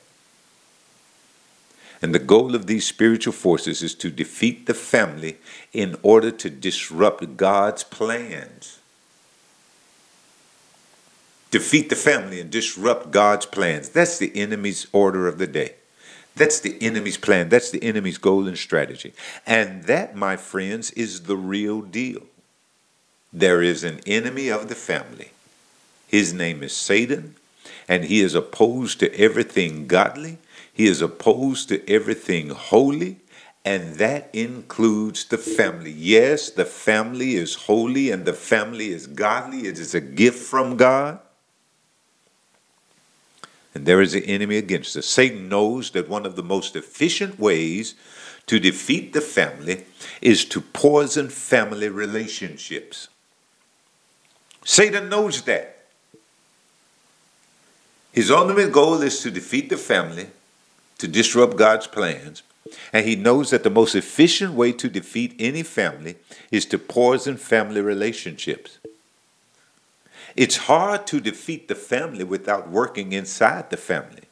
And 2.03 2.15
the 2.15 2.19
goal 2.19 2.55
of 2.55 2.67
these 2.67 2.87
spiritual 2.87 3.33
forces 3.33 3.83
is 3.83 3.95
to 3.97 4.11
defeat 4.11 4.67
the 4.67 4.75
family 4.75 5.37
in 5.73 5.97
order 6.03 6.31
to 6.31 6.51
disrupt 6.51 7.37
God's 7.37 7.85
plans. 7.85 8.79
Defeat 11.51 11.91
the 11.91 11.97
family 11.97 12.41
and 12.41 12.51
disrupt 12.51 13.11
God's 13.11 13.45
plans. 13.45 13.89
That's 13.91 14.19
the 14.19 14.35
enemy's 14.35 14.87
order 14.93 15.29
of 15.29 15.39
the 15.39 15.47
day. 15.47 15.75
That's 16.37 16.61
the 16.61 16.81
enemy's 16.81 17.19
plan. 17.19 17.49
That's 17.49 17.71
the 17.71 17.83
enemy's 17.83 18.19
and 18.25 18.59
strategy. 18.59 19.13
And 19.47 19.85
that, 19.85 20.17
my 20.17 20.37
friends, 20.37 20.91
is 20.93 21.23
the 21.23 21.37
real 21.37 21.83
deal. 21.83 22.23
There 23.33 23.63
is 23.63 23.85
an 23.85 24.01
enemy 24.07 24.49
of 24.49 24.69
the 24.69 24.75
family. 24.75 25.31
His 26.09 26.33
name 26.33 26.63
is 26.63 26.77
Satan, 26.77 27.37
and 27.89 28.05
he 28.05 28.21
is 28.21 28.35
opposed 28.35 28.99
to 29.01 29.15
everything 29.17 29.87
godly. 29.87 30.39
He 30.73 30.87
is 30.87 31.03
opposed 31.03 31.69
to 31.69 31.89
everything 31.89 32.51
holy, 32.51 33.19
and 33.65 33.97
that 33.97 34.31
includes 34.33 35.25
the 35.27 35.39
family. 35.39 35.93
Yes, 35.93 36.51
the 36.51 36.65
family 36.65 37.35
is 37.35 37.55
holy 37.55 38.11
and 38.11 38.25
the 38.25 38.33
family 38.33 38.91
is 38.91 39.07
godly. 39.07 39.69
It 39.69 39.79
is 39.79 39.95
a 39.95 40.01
gift 40.01 40.39
from 40.39 40.77
God. 40.77 41.21
And 43.75 43.87
there 43.87 44.01
is 44.01 44.15
an 44.15 44.25
enemy 44.25 44.57
against 44.57 44.97
us. 44.97 45.07
Satan 45.07 45.49
knows 45.49 45.91
that 45.91 46.09
one 46.09 46.27
of 46.27 46.37
the 46.37 46.43
most 46.43 46.75
efficient 46.75 47.39
ways 47.39 47.95
to 48.47 48.59
defeat 48.59 49.13
the 49.13 49.21
family 49.21 49.85
is 50.21 50.45
to 50.47 50.61
poison 50.61 51.29
family 51.29 51.89
relationships. 51.89 53.09
Satan 54.65 55.09
knows 55.09 55.43
that. 55.43 55.77
His 58.13 58.31
ultimate 58.31 58.73
goal 58.73 59.03
is 59.03 59.21
to 59.21 59.31
defeat 59.31 59.69
the 59.69 59.77
family, 59.77 60.29
to 60.99 61.07
disrupt 61.07 61.57
God's 61.57 61.87
plans, 61.87 62.43
and 62.93 63.07
he 63.07 63.17
knows 63.17 63.51
that 63.51 63.63
the 63.63 63.71
most 63.71 63.95
efficient 63.95 64.55
way 64.55 64.73
to 64.73 64.89
defeat 64.89 65.35
any 65.39 65.63
family 65.63 66.17
is 66.51 66.67
to 66.67 66.79
poison 66.79 67.37
family 67.37 67.81
relationships. 67.81 68.79
It's 70.37 70.57
hard 70.57 71.07
to 71.09 71.21
defeat 71.21 71.69
the 71.69 71.75
family 71.75 72.25
without 72.25 72.69
working 72.69 73.13
inside 73.13 73.71
the 73.71 73.77
family. 73.77 74.23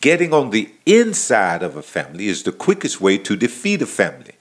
Getting 0.00 0.32
on 0.32 0.50
the 0.50 0.70
inside 0.84 1.62
of 1.62 1.76
a 1.76 1.82
family 1.82 2.28
is 2.28 2.42
the 2.42 2.52
quickest 2.52 3.00
way 3.00 3.18
to 3.18 3.34
defeat 3.36 3.82
a 3.82 3.86
family. 3.86 4.34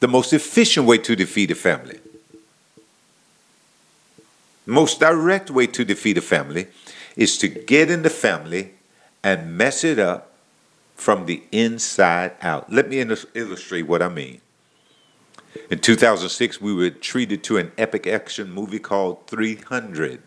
The 0.00 0.08
most 0.08 0.32
efficient 0.32 0.86
way 0.86 0.98
to 0.98 1.14
defeat 1.14 1.50
a 1.50 1.54
family. 1.54 2.00
The 4.64 4.72
most 4.72 5.00
direct 5.00 5.50
way 5.50 5.66
to 5.68 5.84
defeat 5.84 6.18
a 6.18 6.22
family 6.22 6.68
is 7.14 7.36
to 7.38 7.48
get 7.48 7.90
in 7.90 8.02
the 8.02 8.10
family 8.10 8.72
and 9.22 9.56
mess 9.56 9.84
it 9.84 9.98
up 9.98 10.32
from 10.96 11.26
the 11.26 11.42
inside 11.52 12.32
out. 12.40 12.72
Let 12.72 12.88
me 12.88 12.98
illustrate 13.34 13.82
what 13.82 14.02
I 14.02 14.08
mean. 14.08 14.40
In 15.70 15.78
2006, 15.78 16.60
we 16.60 16.72
were 16.72 16.90
treated 16.90 17.42
to 17.44 17.58
an 17.58 17.72
epic 17.76 18.06
action 18.06 18.50
movie 18.50 18.78
called 18.78 19.26
300. 19.26 20.22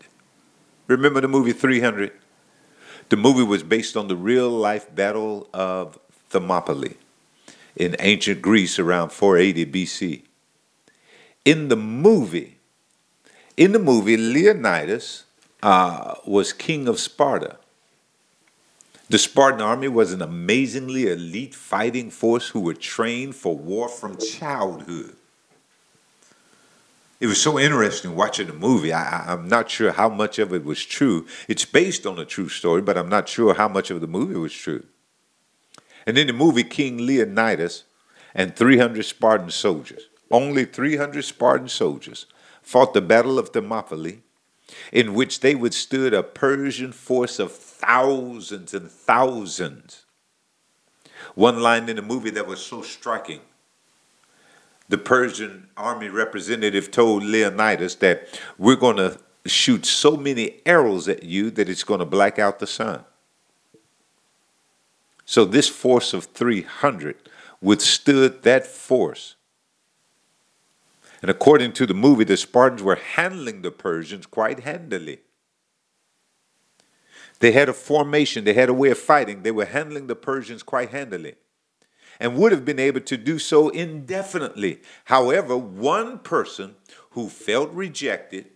Remember 0.86 1.20
the 1.20 1.28
movie 1.28 1.52
300? 1.52 2.12
The 3.08 3.16
movie 3.16 3.42
was 3.42 3.62
based 3.62 3.96
on 3.96 4.08
the 4.08 4.16
real 4.16 4.50
life 4.50 4.92
battle 4.94 5.48
of 5.52 5.98
Thermopylae 6.30 6.96
in 7.76 7.96
ancient 8.00 8.42
Greece 8.42 8.78
around 8.78 9.10
480 9.10 9.66
BC. 9.66 10.22
In 11.44 11.68
the 11.68 11.76
movie, 11.76 12.58
in 13.56 13.72
the 13.72 13.78
movie, 13.78 14.16
Leonidas 14.16 15.24
uh, 15.62 16.14
was 16.26 16.52
king 16.52 16.88
of 16.88 16.98
Sparta. 16.98 17.58
The 19.08 19.18
Spartan 19.18 19.60
army 19.60 19.86
was 19.86 20.12
an 20.12 20.20
amazingly 20.20 21.06
elite 21.06 21.54
fighting 21.54 22.10
force 22.10 22.48
who 22.48 22.60
were 22.60 22.74
trained 22.74 23.36
for 23.36 23.56
war 23.56 23.88
from 23.88 24.18
childhood. 24.18 25.14
It 27.20 27.28
was 27.28 27.40
so 27.40 27.58
interesting 27.58 28.16
watching 28.16 28.48
the 28.48 28.52
movie. 28.52 28.92
I, 28.92 29.32
am 29.32 29.48
not 29.48 29.70
sure 29.70 29.92
how 29.92 30.08
much 30.08 30.38
of 30.40 30.52
it 30.52 30.64
was 30.64 30.84
true. 30.84 31.26
It's 31.48 31.64
based 31.64 32.04
on 32.04 32.18
a 32.18 32.24
true 32.24 32.48
story, 32.48 32.82
but 32.82 32.98
I'm 32.98 33.08
not 33.08 33.28
sure 33.28 33.54
how 33.54 33.68
much 33.68 33.90
of 33.90 34.00
the 34.00 34.08
movie 34.08 34.34
was 34.34 34.52
true. 34.52 34.84
And 36.04 36.18
in 36.18 36.26
the 36.26 36.32
movie, 36.32 36.64
King 36.64 37.06
Leonidas 37.06 37.84
and 38.34 38.54
300 38.54 39.04
Spartan 39.04 39.50
soldiers, 39.50 40.08
only 40.30 40.64
300 40.64 41.24
Spartan 41.24 41.68
soldiers, 41.68 42.26
fought 42.60 42.92
the 42.92 43.00
Battle 43.00 43.38
of 43.38 43.50
Thermopylae, 43.50 44.18
in 44.92 45.14
which 45.14 45.40
they 45.40 45.54
withstood 45.54 46.12
a 46.12 46.22
Persian 46.22 46.92
force 46.92 47.38
of 47.38 47.52
thousands 47.52 48.74
and 48.74 48.90
thousands. 48.90 50.04
One 51.34 51.60
line 51.60 51.88
in 51.88 51.96
the 51.96 52.02
movie 52.02 52.30
that 52.30 52.46
was 52.46 52.64
so 52.64 52.82
striking 52.82 53.40
the 54.88 54.98
Persian 54.98 55.68
army 55.76 56.08
representative 56.08 56.90
told 56.90 57.22
Leonidas 57.22 57.96
that 57.96 58.40
we're 58.58 58.76
going 58.76 58.96
to 58.96 59.18
shoot 59.46 59.86
so 59.86 60.16
many 60.16 60.60
arrows 60.64 61.08
at 61.08 61.22
you 61.22 61.50
that 61.52 61.68
it's 61.68 61.84
going 61.84 62.00
to 62.00 62.06
black 62.06 62.38
out 62.38 62.58
the 62.58 62.66
sun. 62.66 63.04
So 65.24 65.44
this 65.44 65.68
force 65.68 66.14
of 66.14 66.26
300 66.26 67.16
withstood 67.60 68.42
that 68.42 68.66
force. 68.66 69.35
And 71.26 71.30
according 71.32 71.72
to 71.72 71.86
the 71.86 71.92
movie, 71.92 72.22
the 72.22 72.36
Spartans 72.36 72.84
were 72.84 72.94
handling 72.94 73.62
the 73.62 73.72
Persians 73.72 74.26
quite 74.26 74.60
handily. 74.60 75.22
They 77.40 77.50
had 77.50 77.68
a 77.68 77.72
formation, 77.72 78.44
they 78.44 78.54
had 78.54 78.68
a 78.68 78.72
way 78.72 78.90
of 78.90 78.98
fighting. 78.98 79.42
They 79.42 79.50
were 79.50 79.64
handling 79.64 80.06
the 80.06 80.14
Persians 80.14 80.62
quite 80.62 80.90
handily 80.90 81.34
and 82.20 82.36
would 82.36 82.52
have 82.52 82.64
been 82.64 82.78
able 82.78 83.00
to 83.00 83.16
do 83.16 83.40
so 83.40 83.70
indefinitely. 83.70 84.82
However, 85.06 85.56
one 85.56 86.20
person 86.20 86.76
who 87.10 87.28
felt 87.28 87.72
rejected, 87.72 88.52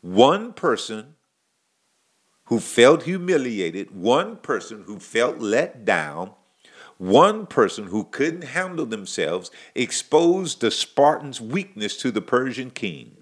one 0.00 0.52
person 0.52 1.16
who 2.44 2.60
felt 2.60 3.02
humiliated, 3.02 3.90
one 3.90 4.36
person 4.36 4.84
who 4.86 5.00
felt 5.00 5.40
let 5.40 5.84
down, 5.84 6.34
one 7.02 7.46
person 7.46 7.88
who 7.88 8.04
couldn't 8.04 8.44
handle 8.44 8.86
themselves 8.86 9.50
exposed 9.74 10.60
the 10.60 10.70
Spartans' 10.70 11.40
weakness 11.40 11.96
to 11.96 12.12
the 12.12 12.20
Persian 12.20 12.70
king. 12.70 13.16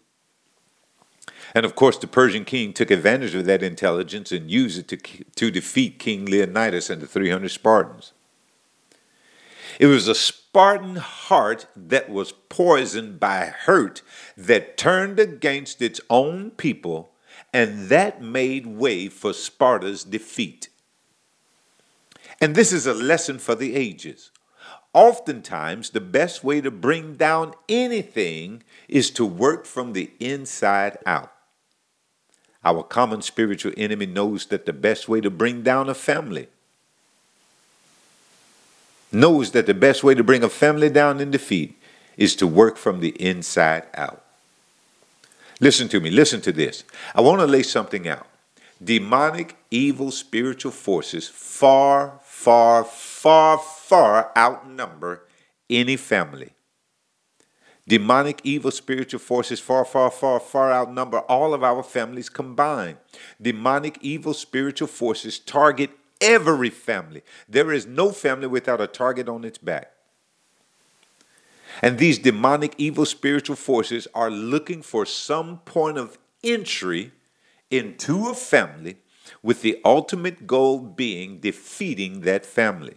And 1.54 1.64
of 1.64 1.74
course, 1.74 1.96
the 1.96 2.06
Persian 2.06 2.44
king 2.44 2.74
took 2.74 2.90
advantage 2.90 3.34
of 3.34 3.46
that 3.46 3.62
intelligence 3.62 4.32
and 4.32 4.50
used 4.50 4.78
it 4.78 4.88
to, 4.88 5.24
to 5.24 5.50
defeat 5.50 5.98
King 5.98 6.26
Leonidas 6.26 6.90
and 6.90 7.00
the 7.00 7.06
300 7.06 7.50
Spartans. 7.50 8.12
It 9.78 9.86
was 9.86 10.08
a 10.08 10.14
Spartan 10.14 10.96
heart 10.96 11.66
that 11.74 12.10
was 12.10 12.32
poisoned 12.32 13.18
by 13.18 13.46
hurt 13.46 14.02
that 14.36 14.76
turned 14.76 15.18
against 15.18 15.80
its 15.80 16.02
own 16.10 16.50
people, 16.50 17.12
and 17.50 17.88
that 17.88 18.20
made 18.20 18.66
way 18.66 19.08
for 19.08 19.32
Sparta's 19.32 20.04
defeat. 20.04 20.68
And 22.40 22.54
this 22.54 22.72
is 22.72 22.86
a 22.86 22.94
lesson 22.94 23.38
for 23.38 23.54
the 23.54 23.74
ages. 23.74 24.30
Oftentimes, 24.92 25.90
the 25.90 26.00
best 26.00 26.42
way 26.42 26.60
to 26.60 26.70
bring 26.70 27.14
down 27.14 27.54
anything 27.68 28.62
is 28.88 29.10
to 29.12 29.24
work 29.24 29.66
from 29.66 29.92
the 29.92 30.10
inside 30.18 30.98
out. 31.06 31.32
Our 32.64 32.82
common 32.82 33.22
spiritual 33.22 33.72
enemy 33.76 34.06
knows 34.06 34.46
that 34.46 34.66
the 34.66 34.72
best 34.72 35.08
way 35.08 35.20
to 35.20 35.30
bring 35.30 35.62
down 35.62 35.88
a 35.88 35.94
family, 35.94 36.48
knows 39.12 39.52
that 39.52 39.66
the 39.66 39.74
best 39.74 40.02
way 40.02 40.14
to 40.14 40.24
bring 40.24 40.42
a 40.42 40.48
family 40.48 40.90
down 40.90 41.20
in 41.20 41.30
defeat 41.30 41.80
is 42.16 42.34
to 42.36 42.46
work 42.46 42.76
from 42.76 43.00
the 43.00 43.10
inside 43.22 43.84
out. 43.94 44.24
Listen 45.60 45.88
to 45.88 46.00
me, 46.00 46.10
listen 46.10 46.40
to 46.40 46.52
this. 46.52 46.84
I 47.14 47.20
want 47.20 47.40
to 47.40 47.46
lay 47.46 47.62
something 47.62 48.08
out. 48.08 48.26
Demonic, 48.82 49.56
evil, 49.70 50.10
spiritual 50.10 50.72
forces 50.72 51.28
far, 51.28 52.18
far, 52.40 52.84
far, 52.84 53.58
far 53.58 54.32
outnumber 54.36 55.26
any 55.68 55.96
family. 55.96 56.50
Demonic, 57.86 58.40
evil, 58.44 58.70
spiritual 58.70 59.20
forces 59.20 59.60
far, 59.60 59.84
far, 59.84 60.10
far, 60.10 60.40
far 60.40 60.72
outnumber 60.72 61.18
all 61.20 61.52
of 61.52 61.62
our 61.62 61.82
families 61.82 62.30
combined. 62.30 62.96
Demonic, 63.42 63.98
evil, 64.00 64.32
spiritual 64.32 64.88
forces 64.88 65.38
target 65.38 65.90
every 66.20 66.70
family. 66.70 67.22
There 67.46 67.72
is 67.72 67.86
no 67.86 68.10
family 68.10 68.46
without 68.46 68.80
a 68.80 68.86
target 68.86 69.28
on 69.28 69.44
its 69.44 69.58
back. 69.58 69.92
And 71.82 71.98
these 71.98 72.18
demonic, 72.18 72.74
evil, 72.78 73.04
spiritual 73.04 73.56
forces 73.56 74.08
are 74.14 74.30
looking 74.30 74.80
for 74.80 75.04
some 75.04 75.58
point 75.58 75.98
of 75.98 76.16
entry 76.42 77.12
into 77.70 78.28
a 78.28 78.34
family 78.34 78.96
with 79.42 79.62
the 79.62 79.80
ultimate 79.84 80.46
goal 80.46 80.78
being 80.80 81.40
defeating 81.40 82.20
that 82.20 82.44
family. 82.44 82.96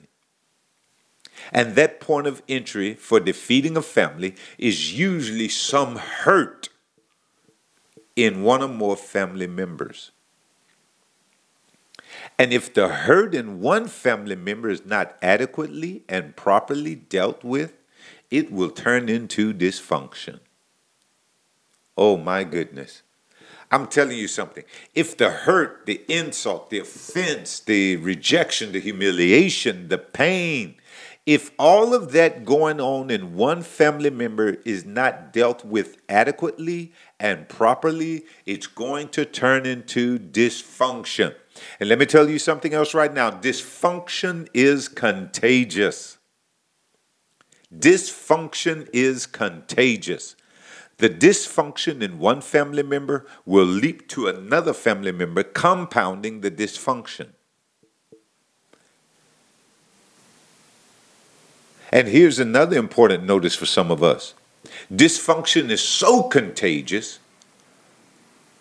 And 1.51 1.75
that 1.75 1.99
point 1.99 2.27
of 2.27 2.43
entry 2.47 2.93
for 2.93 3.19
defeating 3.19 3.75
a 3.75 3.81
family 3.81 4.35
is 4.57 4.97
usually 4.97 5.49
some 5.49 5.95
hurt 5.95 6.69
in 8.15 8.43
one 8.43 8.61
or 8.61 8.67
more 8.67 8.95
family 8.95 9.47
members. 9.47 10.11
And 12.37 12.53
if 12.53 12.73
the 12.73 12.87
hurt 12.87 13.33
in 13.33 13.59
one 13.59 13.87
family 13.87 14.35
member 14.35 14.69
is 14.69 14.85
not 14.85 15.17
adequately 15.21 16.03
and 16.07 16.35
properly 16.35 16.95
dealt 16.95 17.43
with, 17.43 17.73
it 18.29 18.51
will 18.51 18.69
turn 18.69 19.09
into 19.09 19.53
dysfunction. 19.53 20.39
Oh 21.97 22.17
my 22.17 22.43
goodness. 22.43 23.02
I'm 23.73 23.87
telling 23.87 24.19
you 24.19 24.27
something. 24.27 24.65
If 24.93 25.17
the 25.17 25.31
hurt, 25.31 25.87
the 25.87 26.03
insult, 26.07 26.69
the 26.69 26.77
offense, 26.77 27.59
the 27.59 27.95
rejection, 27.95 28.71
the 28.71 28.79
humiliation, 28.79 29.87
the 29.87 29.97
pain, 29.97 30.75
if 31.25 31.49
all 31.57 31.95
of 31.95 32.11
that 32.11 32.45
going 32.45 32.79
on 32.79 33.09
in 33.09 33.33
one 33.33 33.63
family 33.63 34.11
member 34.11 34.57
is 34.63 34.85
not 34.85 35.33
dealt 35.33 35.65
with 35.65 35.97
adequately 36.07 36.93
and 37.19 37.49
properly, 37.49 38.25
it's 38.45 38.67
going 38.67 39.09
to 39.09 39.25
turn 39.25 39.65
into 39.65 40.19
dysfunction. 40.19 41.33
And 41.79 41.89
let 41.89 41.97
me 41.97 42.05
tell 42.05 42.29
you 42.29 42.37
something 42.37 42.75
else 42.75 42.93
right 42.93 43.11
now 43.11 43.31
dysfunction 43.31 44.49
is 44.53 44.87
contagious. 44.87 46.19
Dysfunction 47.75 48.87
is 48.93 49.25
contagious. 49.25 50.35
The 51.03 51.09
dysfunction 51.09 52.01
in 52.01 52.17
one 52.17 52.39
family 52.39 52.81
member 52.81 53.25
will 53.45 53.65
leap 53.65 54.07
to 54.07 54.29
another 54.29 54.71
family 54.71 55.11
member, 55.11 55.43
compounding 55.43 56.39
the 56.39 56.49
dysfunction. 56.49 57.31
And 61.91 62.07
here's 62.07 62.39
another 62.39 62.77
important 62.77 63.25
notice 63.25 63.53
for 63.53 63.65
some 63.65 63.91
of 63.91 64.01
us 64.01 64.33
dysfunction 64.89 65.69
is 65.71 65.83
so 65.83 66.23
contagious 66.23 67.19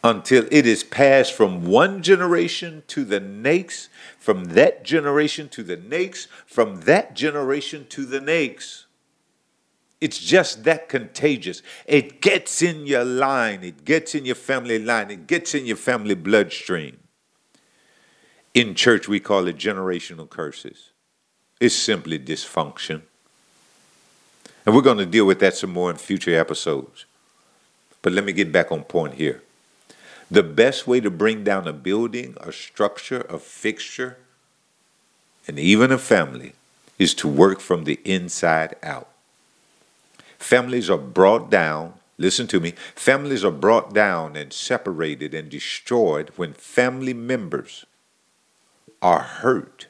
until 0.02 0.44
it 0.50 0.66
is 0.66 0.82
passed 0.82 1.32
from 1.34 1.64
one 1.64 2.02
generation 2.02 2.82
to 2.88 3.04
the 3.04 3.20
next, 3.20 3.88
from 4.18 4.46
that 4.46 4.82
generation 4.82 5.48
to 5.50 5.62
the 5.62 5.76
next, 5.76 6.26
from 6.44 6.80
that 6.80 7.14
generation 7.14 7.86
to 7.90 8.04
the 8.04 8.20
next. 8.20 8.81
It's 10.02 10.18
just 10.18 10.64
that 10.64 10.88
contagious. 10.88 11.62
It 11.86 12.20
gets 12.20 12.60
in 12.60 12.86
your 12.88 13.04
line, 13.04 13.62
it 13.62 13.84
gets 13.84 14.16
in 14.16 14.24
your 14.24 14.34
family 14.34 14.80
line, 14.80 15.12
it 15.12 15.28
gets 15.28 15.54
in 15.54 15.64
your 15.64 15.76
family 15.76 16.16
bloodstream. 16.16 16.98
In 18.52 18.74
church, 18.74 19.06
we 19.06 19.20
call 19.20 19.46
it 19.46 19.56
generational 19.56 20.28
curses. 20.28 20.90
It's 21.60 21.76
simply 21.76 22.18
dysfunction. 22.18 23.02
And 24.66 24.74
we're 24.74 24.82
going 24.82 24.98
to 24.98 25.06
deal 25.06 25.24
with 25.24 25.38
that 25.38 25.54
some 25.54 25.70
more 25.70 25.88
in 25.88 25.98
future 25.98 26.36
episodes. 26.36 27.04
But 28.02 28.12
let 28.12 28.24
me 28.24 28.32
get 28.32 28.50
back 28.50 28.72
on 28.72 28.82
point 28.82 29.14
here. 29.14 29.40
The 30.28 30.42
best 30.42 30.88
way 30.88 30.98
to 30.98 31.10
bring 31.12 31.44
down 31.44 31.68
a 31.68 31.72
building, 31.72 32.36
a 32.40 32.50
structure, 32.50 33.20
a 33.28 33.38
fixture, 33.38 34.16
and 35.46 35.60
even 35.60 35.92
a 35.92 35.98
family 35.98 36.54
is 36.98 37.14
to 37.14 37.28
work 37.28 37.60
from 37.60 37.84
the 37.84 38.00
inside 38.04 38.74
out. 38.82 39.10
Families 40.42 40.90
are 40.90 40.98
brought 40.98 41.50
down, 41.50 41.94
listen 42.18 42.48
to 42.48 42.58
me, 42.58 42.74
families 42.96 43.44
are 43.44 43.52
brought 43.52 43.94
down 43.94 44.34
and 44.34 44.52
separated 44.52 45.34
and 45.34 45.48
destroyed 45.48 46.30
when 46.34 46.52
family 46.52 47.14
members 47.14 47.86
are 49.00 49.20
hurt 49.20 49.86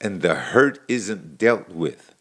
and 0.00 0.22
the 0.22 0.36
hurt 0.36 0.78
isn't 0.86 1.36
dealt 1.38 1.70
with. 1.70 2.14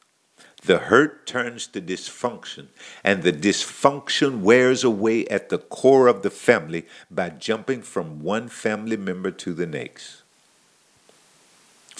The 0.64 0.80
hurt 0.80 1.28
turns 1.28 1.68
to 1.68 1.80
dysfunction, 1.80 2.68
and 3.04 3.22
the 3.22 3.32
dysfunction 3.32 4.42
wears 4.42 4.84
away 4.84 5.28
at 5.28 5.50
the 5.50 5.60
core 5.60 6.08
of 6.08 6.24
the 6.24 6.32
family 6.32 6.88
by 7.12 7.30
jumping 7.30 7.84
from 7.84 8.24
one 8.24 8.50
family 8.50 8.98
member 8.98 9.30
to 9.30 9.54
the 9.54 9.68
next. 9.68 10.24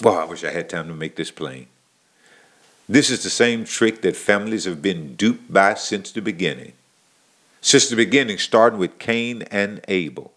Well, 0.02 0.18
I 0.18 0.24
wish 0.24 0.42
I 0.42 0.50
had 0.50 0.68
time 0.68 0.88
to 0.88 0.94
make 0.94 1.14
this 1.14 1.30
plain. 1.30 1.68
This 2.88 3.10
is 3.10 3.22
the 3.22 3.30
same 3.30 3.64
trick 3.64 4.00
that 4.02 4.16
families 4.16 4.64
have 4.64 4.80
been 4.80 5.14
duped 5.14 5.52
by 5.52 5.74
since 5.74 6.10
the 6.10 6.22
beginning. 6.22 6.72
Since 7.60 7.90
the 7.90 7.96
beginning, 7.96 8.38
starting 8.38 8.78
with 8.78 8.98
Cain 8.98 9.42
and 9.50 9.80
Abel. 9.88 10.32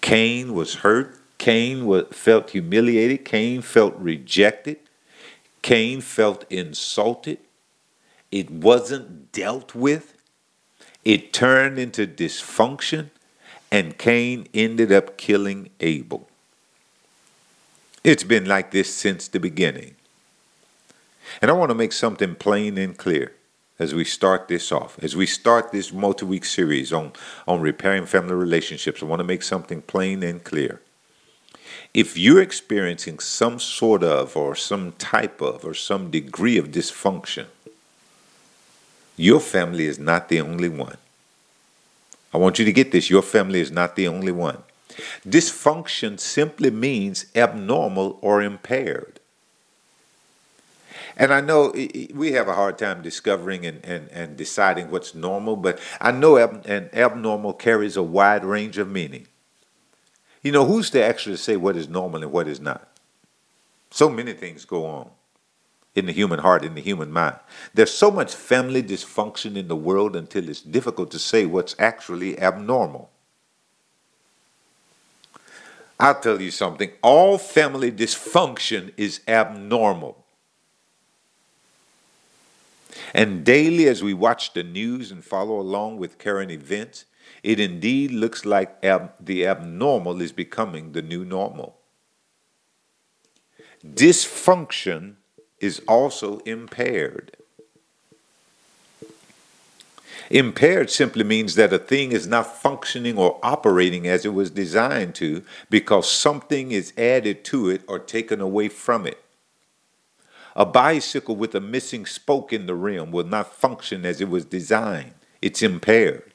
Cain 0.00 0.54
was 0.54 0.76
hurt. 0.76 1.18
Cain 1.38 1.86
was, 1.86 2.06
felt 2.12 2.50
humiliated. 2.50 3.24
Cain 3.24 3.62
felt 3.62 3.96
rejected. 3.96 4.78
Cain 5.62 6.00
felt 6.00 6.44
insulted. 6.50 7.38
It 8.30 8.50
wasn't 8.50 9.32
dealt 9.32 9.74
with. 9.74 10.14
It 11.04 11.32
turned 11.32 11.78
into 11.78 12.06
dysfunction, 12.06 13.10
and 13.72 13.98
Cain 13.98 14.46
ended 14.54 14.92
up 14.92 15.16
killing 15.16 15.70
Abel. 15.80 16.29
It's 18.02 18.24
been 18.24 18.46
like 18.46 18.70
this 18.70 18.92
since 18.92 19.28
the 19.28 19.40
beginning. 19.40 19.94
And 21.42 21.50
I 21.50 21.54
want 21.54 21.70
to 21.70 21.74
make 21.74 21.92
something 21.92 22.34
plain 22.34 22.78
and 22.78 22.96
clear 22.96 23.32
as 23.78 23.94
we 23.94 24.04
start 24.04 24.48
this 24.48 24.72
off. 24.72 24.98
As 25.02 25.16
we 25.16 25.26
start 25.26 25.70
this 25.72 25.92
multi 25.92 26.24
week 26.24 26.44
series 26.44 26.92
on, 26.92 27.12
on 27.46 27.60
repairing 27.60 28.06
family 28.06 28.34
relationships, 28.34 29.02
I 29.02 29.06
want 29.06 29.20
to 29.20 29.24
make 29.24 29.42
something 29.42 29.82
plain 29.82 30.22
and 30.22 30.42
clear. 30.42 30.80
If 31.92 32.16
you're 32.16 32.42
experiencing 32.42 33.18
some 33.18 33.58
sort 33.58 34.02
of, 34.02 34.36
or 34.36 34.54
some 34.54 34.92
type 34.92 35.40
of, 35.40 35.64
or 35.64 35.74
some 35.74 36.10
degree 36.10 36.56
of 36.56 36.68
dysfunction, 36.68 37.46
your 39.16 39.40
family 39.40 39.86
is 39.86 39.98
not 39.98 40.28
the 40.28 40.40
only 40.40 40.68
one. 40.68 40.96
I 42.32 42.38
want 42.38 42.58
you 42.58 42.64
to 42.64 42.72
get 42.72 42.92
this 42.92 43.10
your 43.10 43.22
family 43.22 43.60
is 43.60 43.70
not 43.70 43.96
the 43.96 44.08
only 44.08 44.32
one. 44.32 44.62
Dysfunction 45.26 46.18
simply 46.18 46.70
means 46.70 47.26
abnormal 47.34 48.18
or 48.22 48.42
impaired. 48.42 49.20
And 51.16 51.32
I 51.32 51.40
know 51.40 51.72
we 52.14 52.32
have 52.32 52.48
a 52.48 52.54
hard 52.54 52.78
time 52.78 53.02
discovering 53.02 53.66
and, 53.66 53.84
and, 53.84 54.08
and 54.10 54.36
deciding 54.36 54.90
what's 54.90 55.14
normal, 55.14 55.56
but 55.56 55.78
I 56.00 56.12
know 56.12 56.38
ab- 56.38 56.64
an 56.66 56.88
abnormal 56.92 57.52
carries 57.52 57.96
a 57.96 58.02
wide 58.02 58.44
range 58.44 58.78
of 58.78 58.88
meaning. 58.88 59.26
You 60.42 60.52
know, 60.52 60.64
who's 60.64 60.88
to 60.90 61.04
actually 61.04 61.36
say 61.36 61.56
what 61.56 61.76
is 61.76 61.88
normal 61.88 62.22
and 62.22 62.32
what 62.32 62.48
is 62.48 62.60
not? 62.60 62.88
So 63.90 64.08
many 64.08 64.32
things 64.32 64.64
go 64.64 64.86
on 64.86 65.10
in 65.94 66.06
the 66.06 66.12
human 66.12 66.38
heart, 66.38 66.64
in 66.64 66.74
the 66.74 66.80
human 66.80 67.10
mind. 67.12 67.36
There's 67.74 67.92
so 67.92 68.10
much 68.10 68.34
family 68.34 68.82
dysfunction 68.82 69.56
in 69.56 69.68
the 69.68 69.76
world 69.76 70.16
until 70.16 70.48
it's 70.48 70.62
difficult 70.62 71.10
to 71.10 71.18
say 71.18 71.44
what's 71.44 71.76
actually 71.78 72.40
abnormal. 72.40 73.10
I'll 76.00 76.20
tell 76.20 76.40
you 76.40 76.50
something 76.50 76.92
all 77.02 77.38
family 77.38 77.92
dysfunction 77.92 78.92
is 78.96 79.20
abnormal. 79.28 80.24
And 83.14 83.44
daily, 83.44 83.86
as 83.86 84.02
we 84.02 84.14
watch 84.14 84.52
the 84.52 84.62
news 84.62 85.12
and 85.12 85.24
follow 85.24 85.60
along 85.60 85.98
with 85.98 86.18
current 86.18 86.50
events, 86.50 87.04
it 87.42 87.60
indeed 87.60 88.10
looks 88.12 88.44
like 88.44 88.76
ab- 88.84 89.12
the 89.20 89.46
abnormal 89.46 90.20
is 90.22 90.32
becoming 90.32 90.92
the 90.92 91.02
new 91.02 91.24
normal. 91.24 91.78
Dysfunction 93.86 95.16
is 95.60 95.82
also 95.88 96.38
impaired. 96.40 97.36
Impaired 100.30 100.90
simply 100.90 101.24
means 101.24 101.56
that 101.56 101.72
a 101.72 101.78
thing 101.78 102.12
is 102.12 102.28
not 102.28 102.56
functioning 102.56 103.18
or 103.18 103.40
operating 103.42 104.06
as 104.06 104.24
it 104.24 104.32
was 104.32 104.48
designed 104.50 105.16
to 105.16 105.42
because 105.68 106.08
something 106.08 106.70
is 106.70 106.92
added 106.96 107.44
to 107.46 107.68
it 107.68 107.82
or 107.88 107.98
taken 107.98 108.40
away 108.40 108.68
from 108.68 109.06
it. 109.06 109.20
A 110.54 110.64
bicycle 110.64 111.34
with 111.34 111.54
a 111.56 111.60
missing 111.60 112.06
spoke 112.06 112.52
in 112.52 112.66
the 112.66 112.76
rim 112.76 113.10
will 113.10 113.26
not 113.26 113.52
function 113.52 114.06
as 114.06 114.20
it 114.20 114.28
was 114.28 114.44
designed. 114.44 115.14
It's 115.42 115.62
impaired. 115.62 116.32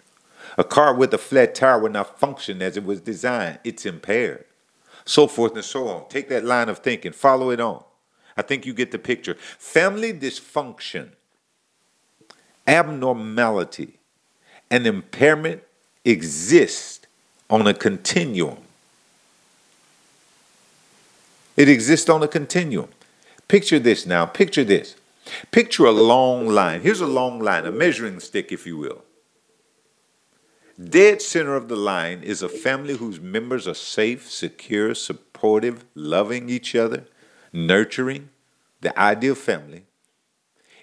A 0.58 0.66
car 0.66 0.94
with 0.94 1.14
a 1.14 1.18
flat 1.18 1.56
tire 1.56 1.80
will 1.80 1.90
not 1.90 2.20
function 2.20 2.62
as 2.62 2.76
it 2.76 2.84
was 2.84 3.00
designed. 3.00 3.60
It's 3.64 3.86
impaired. 3.86 4.46
So 5.06 5.28
forth 5.28 5.56
and 5.56 5.64
so 5.64 5.88
on. 5.88 6.10
Take 6.10 6.28
that 6.30 6.44
line 6.44 6.68
of 6.68 6.80
thinking, 6.80 7.14
follow 7.14 7.50
it 7.50 7.62
on. 7.62 7.84
I 8.36 8.42
think 8.42 8.66
you 8.66 8.74
get 8.74 8.92
the 8.92 9.00
picture. 9.00 9.36
Family 9.36 10.12
dysfunction, 10.12 11.12
abnormality, 12.68 14.00
and 14.70 14.88
impairment 14.88 15.64
exist 16.04 17.08
on 17.50 17.68
a 17.68 17.74
continuum. 17.74 18.58
It 21.56 21.70
exists 21.70 22.10
on 22.10 22.22
a 22.24 22.28
continuum. 22.28 22.90
Picture 23.48 23.80
this 23.80 24.06
now. 24.06 24.26
Picture 24.26 24.64
this. 24.64 24.96
Picture 25.52 25.86
a 25.86 25.92
long 25.92 26.48
line. 26.48 26.82
Here's 26.82 27.02
a 27.02 27.08
long 27.08 27.40
line, 27.40 27.66
a 27.66 27.72
measuring 27.72 28.20
stick, 28.20 28.52
if 28.52 28.66
you 28.66 28.78
will. 28.78 29.04
Dead 30.84 31.22
center 31.22 31.56
of 31.56 31.70
the 31.70 31.76
line 31.76 32.22
is 32.22 32.42
a 32.42 32.50
family 32.50 32.98
whose 32.98 33.22
members 33.22 33.68
are 33.68 33.74
safe, 33.74 34.30
secure, 34.30 34.94
supportive, 34.94 35.86
loving 35.96 36.50
each 36.50 36.76
other, 36.76 37.06
nurturing, 37.54 38.30
the 38.82 38.98
ideal 39.00 39.36
family. 39.36 39.84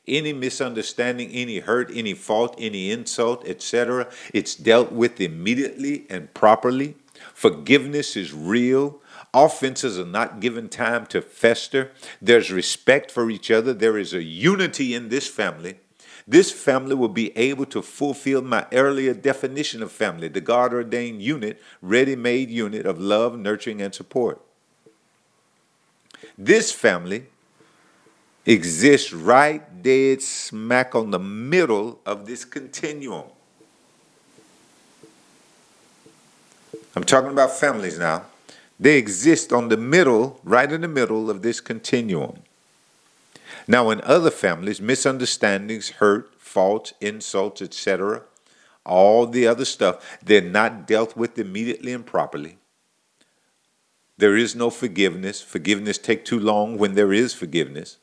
Any 0.08 0.32
misunderstanding, 0.32 1.30
any 1.30 1.60
hurt, 1.60 1.90
any 1.94 2.14
fault, 2.14 2.56
any 2.58 2.90
insult, 2.90 3.46
etc., 3.46 4.08
it's 4.34 4.54
dealt 4.54 4.90
with 4.90 5.20
immediately 5.20 6.06
and 6.10 6.32
properly. 6.34 6.96
Forgiveness 7.34 8.16
is 8.16 8.32
real. 8.32 9.00
Offenses 9.32 9.98
are 9.98 10.04
not 10.04 10.40
given 10.40 10.68
time 10.68 11.06
to 11.06 11.22
fester. 11.22 11.92
There's 12.20 12.50
respect 12.50 13.10
for 13.10 13.30
each 13.30 13.50
other. 13.50 13.72
There 13.72 13.96
is 13.96 14.12
a 14.12 14.22
unity 14.22 14.94
in 14.94 15.08
this 15.08 15.28
family. 15.28 15.76
This 16.26 16.52
family 16.52 16.94
will 16.94 17.08
be 17.08 17.36
able 17.36 17.66
to 17.66 17.82
fulfill 17.82 18.42
my 18.42 18.66
earlier 18.72 19.14
definition 19.14 19.82
of 19.82 19.90
family, 19.90 20.28
the 20.28 20.40
God 20.40 20.72
ordained 20.72 21.22
unit, 21.22 21.60
ready 21.80 22.14
made 22.14 22.50
unit 22.50 22.86
of 22.86 23.00
love, 23.00 23.38
nurturing, 23.38 23.82
and 23.82 23.94
support. 23.94 24.40
This 26.38 26.70
family 26.70 27.26
exists 28.44 29.12
right 29.12 29.82
dead 29.82 30.22
smack 30.22 30.94
on 30.94 31.10
the 31.10 31.18
middle 31.18 32.00
of 32.04 32.26
this 32.26 32.44
continuum. 32.44 33.24
I'm 36.94 37.04
talking 37.04 37.30
about 37.30 37.50
families 37.52 37.98
now. 37.98 38.24
They 38.78 38.98
exist 38.98 39.52
on 39.52 39.68
the 39.68 39.76
middle, 39.76 40.40
right 40.44 40.70
in 40.70 40.80
the 40.80 40.88
middle 40.88 41.30
of 41.30 41.42
this 41.42 41.60
continuum. 41.60 42.42
Now, 43.68 43.90
in 43.90 44.00
other 44.02 44.30
families, 44.30 44.80
misunderstandings, 44.80 45.90
hurt, 45.90 46.32
faults, 46.38 46.92
insults, 47.00 47.62
etc., 47.62 48.22
all 48.84 49.26
the 49.26 49.46
other 49.46 49.64
stuff, 49.64 50.18
they're 50.22 50.40
not 50.40 50.86
dealt 50.86 51.16
with 51.16 51.38
immediately 51.38 51.92
and 51.92 52.04
properly. 52.04 52.58
There 54.18 54.36
is 54.36 54.56
no 54.56 54.68
forgiveness. 54.68 55.40
Forgiveness 55.40 55.98
take 55.98 56.24
too 56.24 56.40
long 56.40 56.76
when 56.76 56.94
there 56.94 57.12
is 57.12 57.32
forgiveness. 57.32 57.98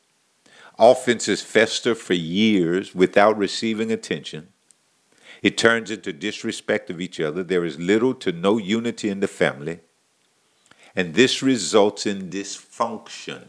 Offenses 0.80 1.42
fester 1.42 1.94
for 1.94 2.14
years 2.14 2.96
without 2.96 3.38
receiving 3.38 3.92
attention. 3.92 4.48
It 5.44 5.58
turns 5.58 5.92
into 5.92 6.14
disrespect 6.14 6.90
of 6.90 7.02
each 7.02 7.20
other. 7.20 7.44
There 7.44 7.66
is 7.66 7.80
little 7.80 8.14
to 8.16 8.32
no 8.32 8.58
unity 8.58 9.10
in 9.10 9.20
the 9.20 9.28
family 9.28 9.80
and 10.96 11.14
this 11.14 11.42
results 11.42 12.06
in 12.06 12.30
dysfunction. 12.30 13.46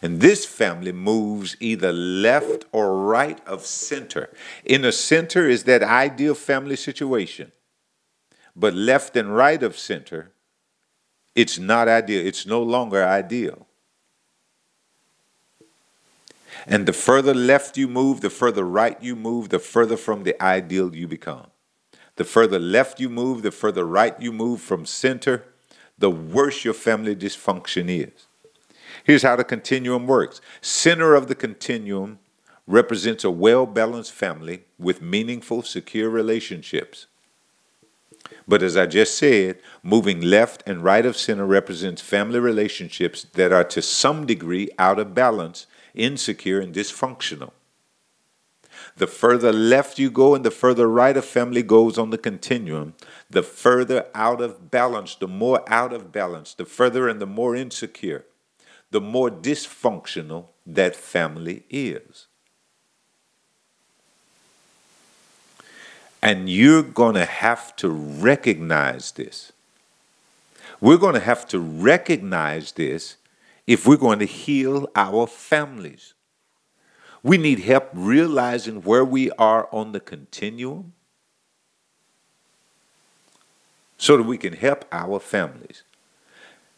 And 0.00 0.20
this 0.20 0.46
family 0.46 0.92
moves 0.92 1.56
either 1.60 1.92
left 1.92 2.64
or 2.72 2.96
right 2.96 3.44
of 3.46 3.66
center. 3.66 4.30
In 4.64 4.82
the 4.82 4.92
center 4.92 5.48
is 5.48 5.64
that 5.64 5.82
ideal 5.82 6.34
family 6.34 6.76
situation. 6.76 7.52
But 8.56 8.74
left 8.74 9.16
and 9.16 9.34
right 9.34 9.62
of 9.62 9.76
center, 9.76 10.30
it's 11.34 11.58
not 11.58 11.88
ideal. 11.88 12.24
It's 12.24 12.46
no 12.46 12.62
longer 12.62 13.04
ideal. 13.04 13.63
And 16.66 16.86
the 16.86 16.92
further 16.92 17.34
left 17.34 17.76
you 17.76 17.88
move, 17.88 18.20
the 18.20 18.30
further 18.30 18.64
right 18.64 19.00
you 19.02 19.16
move, 19.16 19.50
the 19.50 19.58
further 19.58 19.96
from 19.96 20.24
the 20.24 20.40
ideal 20.42 20.94
you 20.94 21.06
become. 21.06 21.48
The 22.16 22.24
further 22.24 22.58
left 22.58 23.00
you 23.00 23.08
move, 23.08 23.42
the 23.42 23.50
further 23.50 23.84
right 23.84 24.18
you 24.20 24.32
move 24.32 24.60
from 24.60 24.86
center, 24.86 25.44
the 25.98 26.10
worse 26.10 26.64
your 26.64 26.74
family 26.74 27.14
dysfunction 27.14 27.88
is. 27.88 28.26
Here's 29.02 29.22
how 29.22 29.36
the 29.36 29.44
continuum 29.44 30.06
works 30.06 30.40
center 30.60 31.14
of 31.14 31.26
the 31.26 31.34
continuum 31.34 32.18
represents 32.66 33.24
a 33.24 33.30
well 33.30 33.66
balanced 33.66 34.12
family 34.12 34.64
with 34.78 35.02
meaningful, 35.02 35.62
secure 35.62 36.08
relationships. 36.08 37.06
But 38.48 38.62
as 38.62 38.76
I 38.76 38.86
just 38.86 39.18
said, 39.18 39.58
moving 39.82 40.20
left 40.20 40.62
and 40.66 40.82
right 40.82 41.04
of 41.04 41.16
center 41.16 41.46
represents 41.46 42.00
family 42.00 42.38
relationships 42.38 43.26
that 43.34 43.52
are 43.52 43.64
to 43.64 43.82
some 43.82 44.26
degree 44.26 44.70
out 44.78 44.98
of 44.98 45.14
balance, 45.14 45.66
insecure, 45.94 46.60
and 46.60 46.74
dysfunctional. 46.74 47.52
The 48.96 49.06
further 49.06 49.52
left 49.52 49.98
you 49.98 50.10
go 50.10 50.34
and 50.34 50.44
the 50.44 50.50
further 50.50 50.88
right 50.88 51.16
a 51.16 51.22
family 51.22 51.62
goes 51.62 51.98
on 51.98 52.10
the 52.10 52.18
continuum, 52.18 52.94
the 53.30 53.42
further 53.42 54.06
out 54.14 54.40
of 54.40 54.70
balance, 54.70 55.14
the 55.14 55.28
more 55.28 55.62
out 55.72 55.92
of 55.92 56.12
balance, 56.12 56.54
the 56.54 56.64
further 56.64 57.08
and 57.08 57.20
the 57.20 57.26
more 57.26 57.56
insecure, 57.56 58.24
the 58.90 59.00
more 59.00 59.30
dysfunctional 59.30 60.46
that 60.66 60.94
family 60.94 61.64
is. 61.70 62.26
And 66.22 66.48
you're 66.48 66.82
going 66.82 67.14
to 67.16 67.26
have 67.26 67.76
to 67.76 67.88
recognize 67.90 69.12
this. 69.12 69.52
We're 70.80 70.96
going 70.96 71.14
to 71.14 71.20
have 71.20 71.46
to 71.48 71.58
recognize 71.58 72.72
this 72.72 73.16
if 73.66 73.86
we're 73.86 73.96
going 73.96 74.18
to 74.18 74.26
heal 74.26 74.88
our 74.94 75.26
families. 75.26 76.14
We 77.22 77.38
need 77.38 77.60
help 77.60 77.88
realizing 77.94 78.82
where 78.82 79.04
we 79.04 79.30
are 79.32 79.68
on 79.72 79.92
the 79.92 80.00
continuum 80.00 80.92
so 83.96 84.18
that 84.18 84.24
we 84.24 84.36
can 84.36 84.52
help 84.52 84.84
our 84.92 85.18
families. 85.18 85.82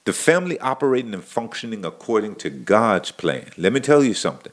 The 0.04 0.12
family 0.12 0.58
operating 0.60 1.12
and 1.12 1.24
functioning 1.24 1.84
according 1.84 2.36
to 2.36 2.50
God's 2.50 3.10
plan. 3.10 3.50
Let 3.56 3.72
me 3.72 3.80
tell 3.80 4.04
you 4.04 4.14
something. 4.14 4.52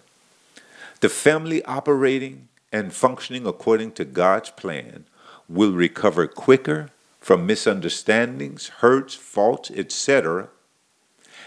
The 1.02 1.10
family 1.10 1.64
operating 1.66 2.48
and 2.72 2.92
functioning 2.92 3.46
according 3.46 3.92
to 3.92 4.06
God's 4.06 4.50
plan 4.50 5.06
will 5.48 5.74
recover 5.74 6.26
quicker 6.26 6.90
from 7.20 7.46
misunderstandings, 7.46 8.70
hurts, 8.80 9.14
faults, 9.14 9.70
etc., 9.70 10.50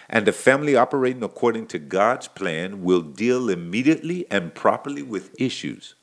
and 0.09 0.27
a 0.29 0.33
family 0.33 0.77
operating 0.77 1.23
according 1.23 1.67
to 1.69 1.79
God's 1.79 2.29
plan 2.29 2.83
will 2.83 3.03
deal 3.03 3.49
immediately 3.49 4.27
and 4.31 4.55
properly 4.55 5.03
with 5.03 5.41
issues. 5.41 5.95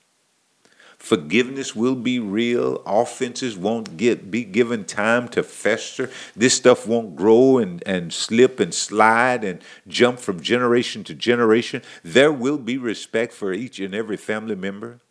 Forgiveness 1.04 1.76
will 1.76 1.96
be 1.96 2.18
real. 2.18 2.82
Offenses 2.86 3.58
won't 3.58 3.98
get 3.98 4.32
be 4.32 4.46
given 4.46 4.86
time 4.86 5.28
to 5.30 5.44
fester. 5.44 6.10
This 6.34 6.54
stuff 6.54 6.88
won't 6.88 7.18
grow 7.18 7.58
and, 7.58 7.84
and 7.86 8.14
slip 8.14 8.58
and 8.58 8.74
slide 8.74 9.44
and 9.44 9.62
jump 9.86 10.20
from 10.20 10.40
generation 10.40 11.04
to 11.04 11.14
generation. 11.14 11.82
There 12.04 12.32
will 12.32 12.58
be 12.58 12.78
respect 12.78 13.34
for 13.34 13.52
each 13.52 13.82
and 13.82 13.94
every 13.94 14.16
family 14.16 14.56
member. 14.56 15.02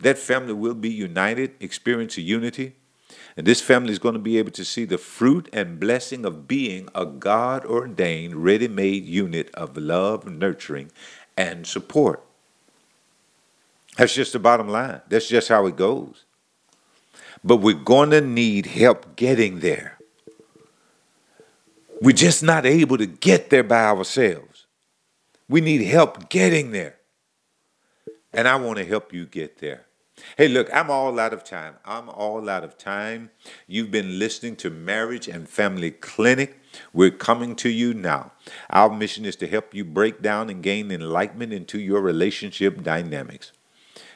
That 0.00 0.16
family 0.16 0.54
will 0.54 0.74
be 0.74 0.90
united, 0.90 1.54
experience 1.60 2.16
a 2.16 2.22
unity. 2.22 2.76
And 3.36 3.46
this 3.46 3.60
family 3.60 3.92
is 3.92 3.98
going 3.98 4.14
to 4.14 4.18
be 4.18 4.38
able 4.38 4.52
to 4.52 4.64
see 4.64 4.86
the 4.86 4.96
fruit 4.96 5.48
and 5.52 5.78
blessing 5.78 6.24
of 6.24 6.48
being 6.48 6.88
a 6.94 7.04
God 7.04 7.66
ordained, 7.66 8.36
ready 8.36 8.66
made 8.66 9.04
unit 9.04 9.50
of 9.54 9.76
love, 9.76 10.26
nurturing, 10.26 10.90
and 11.36 11.66
support. 11.66 12.22
That's 13.98 14.14
just 14.14 14.32
the 14.32 14.38
bottom 14.38 14.68
line. 14.68 15.02
That's 15.08 15.28
just 15.28 15.48
how 15.48 15.66
it 15.66 15.76
goes. 15.76 16.24
But 17.44 17.56
we're 17.56 17.74
going 17.74 18.10
to 18.10 18.20
need 18.20 18.66
help 18.66 19.16
getting 19.16 19.60
there. 19.60 19.98
We're 22.00 22.12
just 22.12 22.42
not 22.42 22.66
able 22.66 22.98
to 22.98 23.06
get 23.06 23.50
there 23.50 23.62
by 23.62 23.84
ourselves. 23.84 24.66
We 25.48 25.60
need 25.60 25.82
help 25.82 26.28
getting 26.28 26.72
there. 26.72 26.96
And 28.32 28.48
I 28.48 28.56
want 28.56 28.78
to 28.78 28.84
help 28.84 29.12
you 29.12 29.24
get 29.24 29.58
there. 29.58 29.85
Hey, 30.38 30.48
look, 30.48 30.70
I'm 30.72 30.90
all 30.90 31.20
out 31.20 31.34
of 31.34 31.44
time. 31.44 31.74
I'm 31.84 32.08
all 32.08 32.48
out 32.48 32.64
of 32.64 32.78
time. 32.78 33.30
You've 33.66 33.90
been 33.90 34.18
listening 34.18 34.56
to 34.56 34.70
Marriage 34.70 35.28
and 35.28 35.46
Family 35.46 35.90
Clinic. 35.90 36.58
We're 36.94 37.10
coming 37.10 37.54
to 37.56 37.68
you 37.68 37.92
now. 37.92 38.32
Our 38.70 38.88
mission 38.88 39.26
is 39.26 39.36
to 39.36 39.46
help 39.46 39.74
you 39.74 39.84
break 39.84 40.22
down 40.22 40.48
and 40.48 40.62
gain 40.62 40.90
enlightenment 40.90 41.52
into 41.52 41.78
your 41.78 42.00
relationship 42.00 42.82
dynamics. 42.82 43.52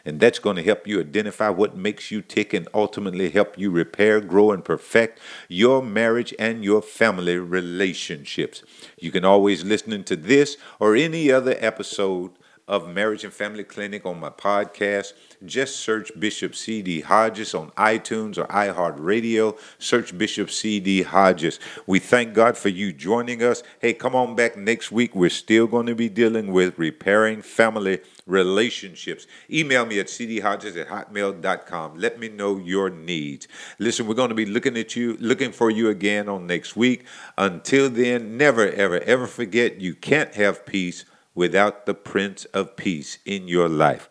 And 0.05 0.21
that's 0.21 0.39
going 0.39 0.57
to 0.57 0.63
help 0.63 0.87
you 0.87 1.01
identify 1.01 1.51
what 1.51 1.77
makes 1.77 2.11
you 2.11 2.23
tick 2.23 2.55
and 2.55 2.67
ultimately 2.73 3.29
help 3.29 3.59
you 3.59 3.71
repair, 3.71 4.21
grow, 4.21 4.53
and 4.53 4.65
perfect 4.65 5.21
your 5.49 5.83
marriage 5.83 6.35
and 6.39 6.65
your 6.65 6.81
family 6.81 7.37
relationships. 7.37 8.63
You 8.99 9.11
can 9.11 9.27
always 9.27 9.65
listen 9.65 10.03
to 10.05 10.17
this 10.17 10.57
or 10.79 10.97
any 10.97 11.31
other 11.31 11.57
episode 11.59 12.33
of 12.71 12.89
Marriage 12.89 13.25
and 13.25 13.33
Family 13.33 13.65
Clinic 13.65 14.07
on 14.07 14.21
my 14.21 14.31
podcast. 14.31 15.13
Just 15.45 15.81
search 15.81 16.13
Bishop 16.21 16.55
C.D. 16.55 17.01
Hodges 17.01 17.53
on 17.53 17.73
iTunes 17.73 18.39
or 18.39 18.45
iHeartRadio. 18.45 19.59
Search 19.81 20.17
Bishop 20.17 20.51
C.D. 20.51 21.03
Hodges. 21.03 21.59
We 21.89 21.99
thank 21.99 22.33
God 22.33 22.57
for 22.57 22.69
you 22.69 22.93
joining 22.93 23.43
us. 23.43 23.65
Hey, 23.81 23.93
come 23.93 24.15
on 24.15 24.37
back 24.37 24.57
next 24.57 24.93
week. 24.93 25.17
We're 25.17 25.31
still 25.31 25.67
going 25.67 25.87
to 25.87 25.97
be 25.97 26.09
dealing 26.09 26.53
with 26.53 26.79
repairing 26.79 27.43
family 27.43 28.03
relationships. 28.25 29.27
Email 29.51 29.85
me 29.85 29.99
at 29.99 30.07
cdhodges 30.07 30.81
at 30.81 30.87
hotmail.com. 30.87 31.99
Let 31.99 32.21
me 32.21 32.29
know 32.29 32.57
your 32.57 32.89
needs. 32.89 33.49
Listen, 33.81 34.07
we're 34.07 34.15
going 34.15 34.29
to 34.29 34.37
be 34.37 34.47
looking 34.47 34.77
at 34.77 34.95
you, 34.95 35.17
looking 35.19 35.51
for 35.51 35.73
you 35.73 35.89
again 35.89 36.29
on 36.29 36.47
next 36.47 36.77
week. 36.77 37.05
Until 37.37 37.91
then, 37.91 38.37
never, 38.37 38.69
ever, 38.71 39.01
ever 39.01 39.27
forget 39.27 39.81
you 39.81 39.97
can't 39.97 40.35
have 40.37 40.65
peace 40.65 41.05
without 41.35 41.87
the 41.87 41.95
Prince 41.95 42.45
of 42.47 42.77
Peace 42.77 43.19
in 43.25 43.49
your 43.49 43.69
life. 43.69 44.09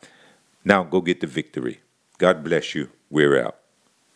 Now 0.66 0.84
go 0.84 1.02
get 1.02 1.22
the 1.22 1.28
victory. 1.28 1.82
God 2.18 2.44
bless 2.44 2.76
you. 2.76 2.90
We're 3.10 3.42
out. 3.42 3.59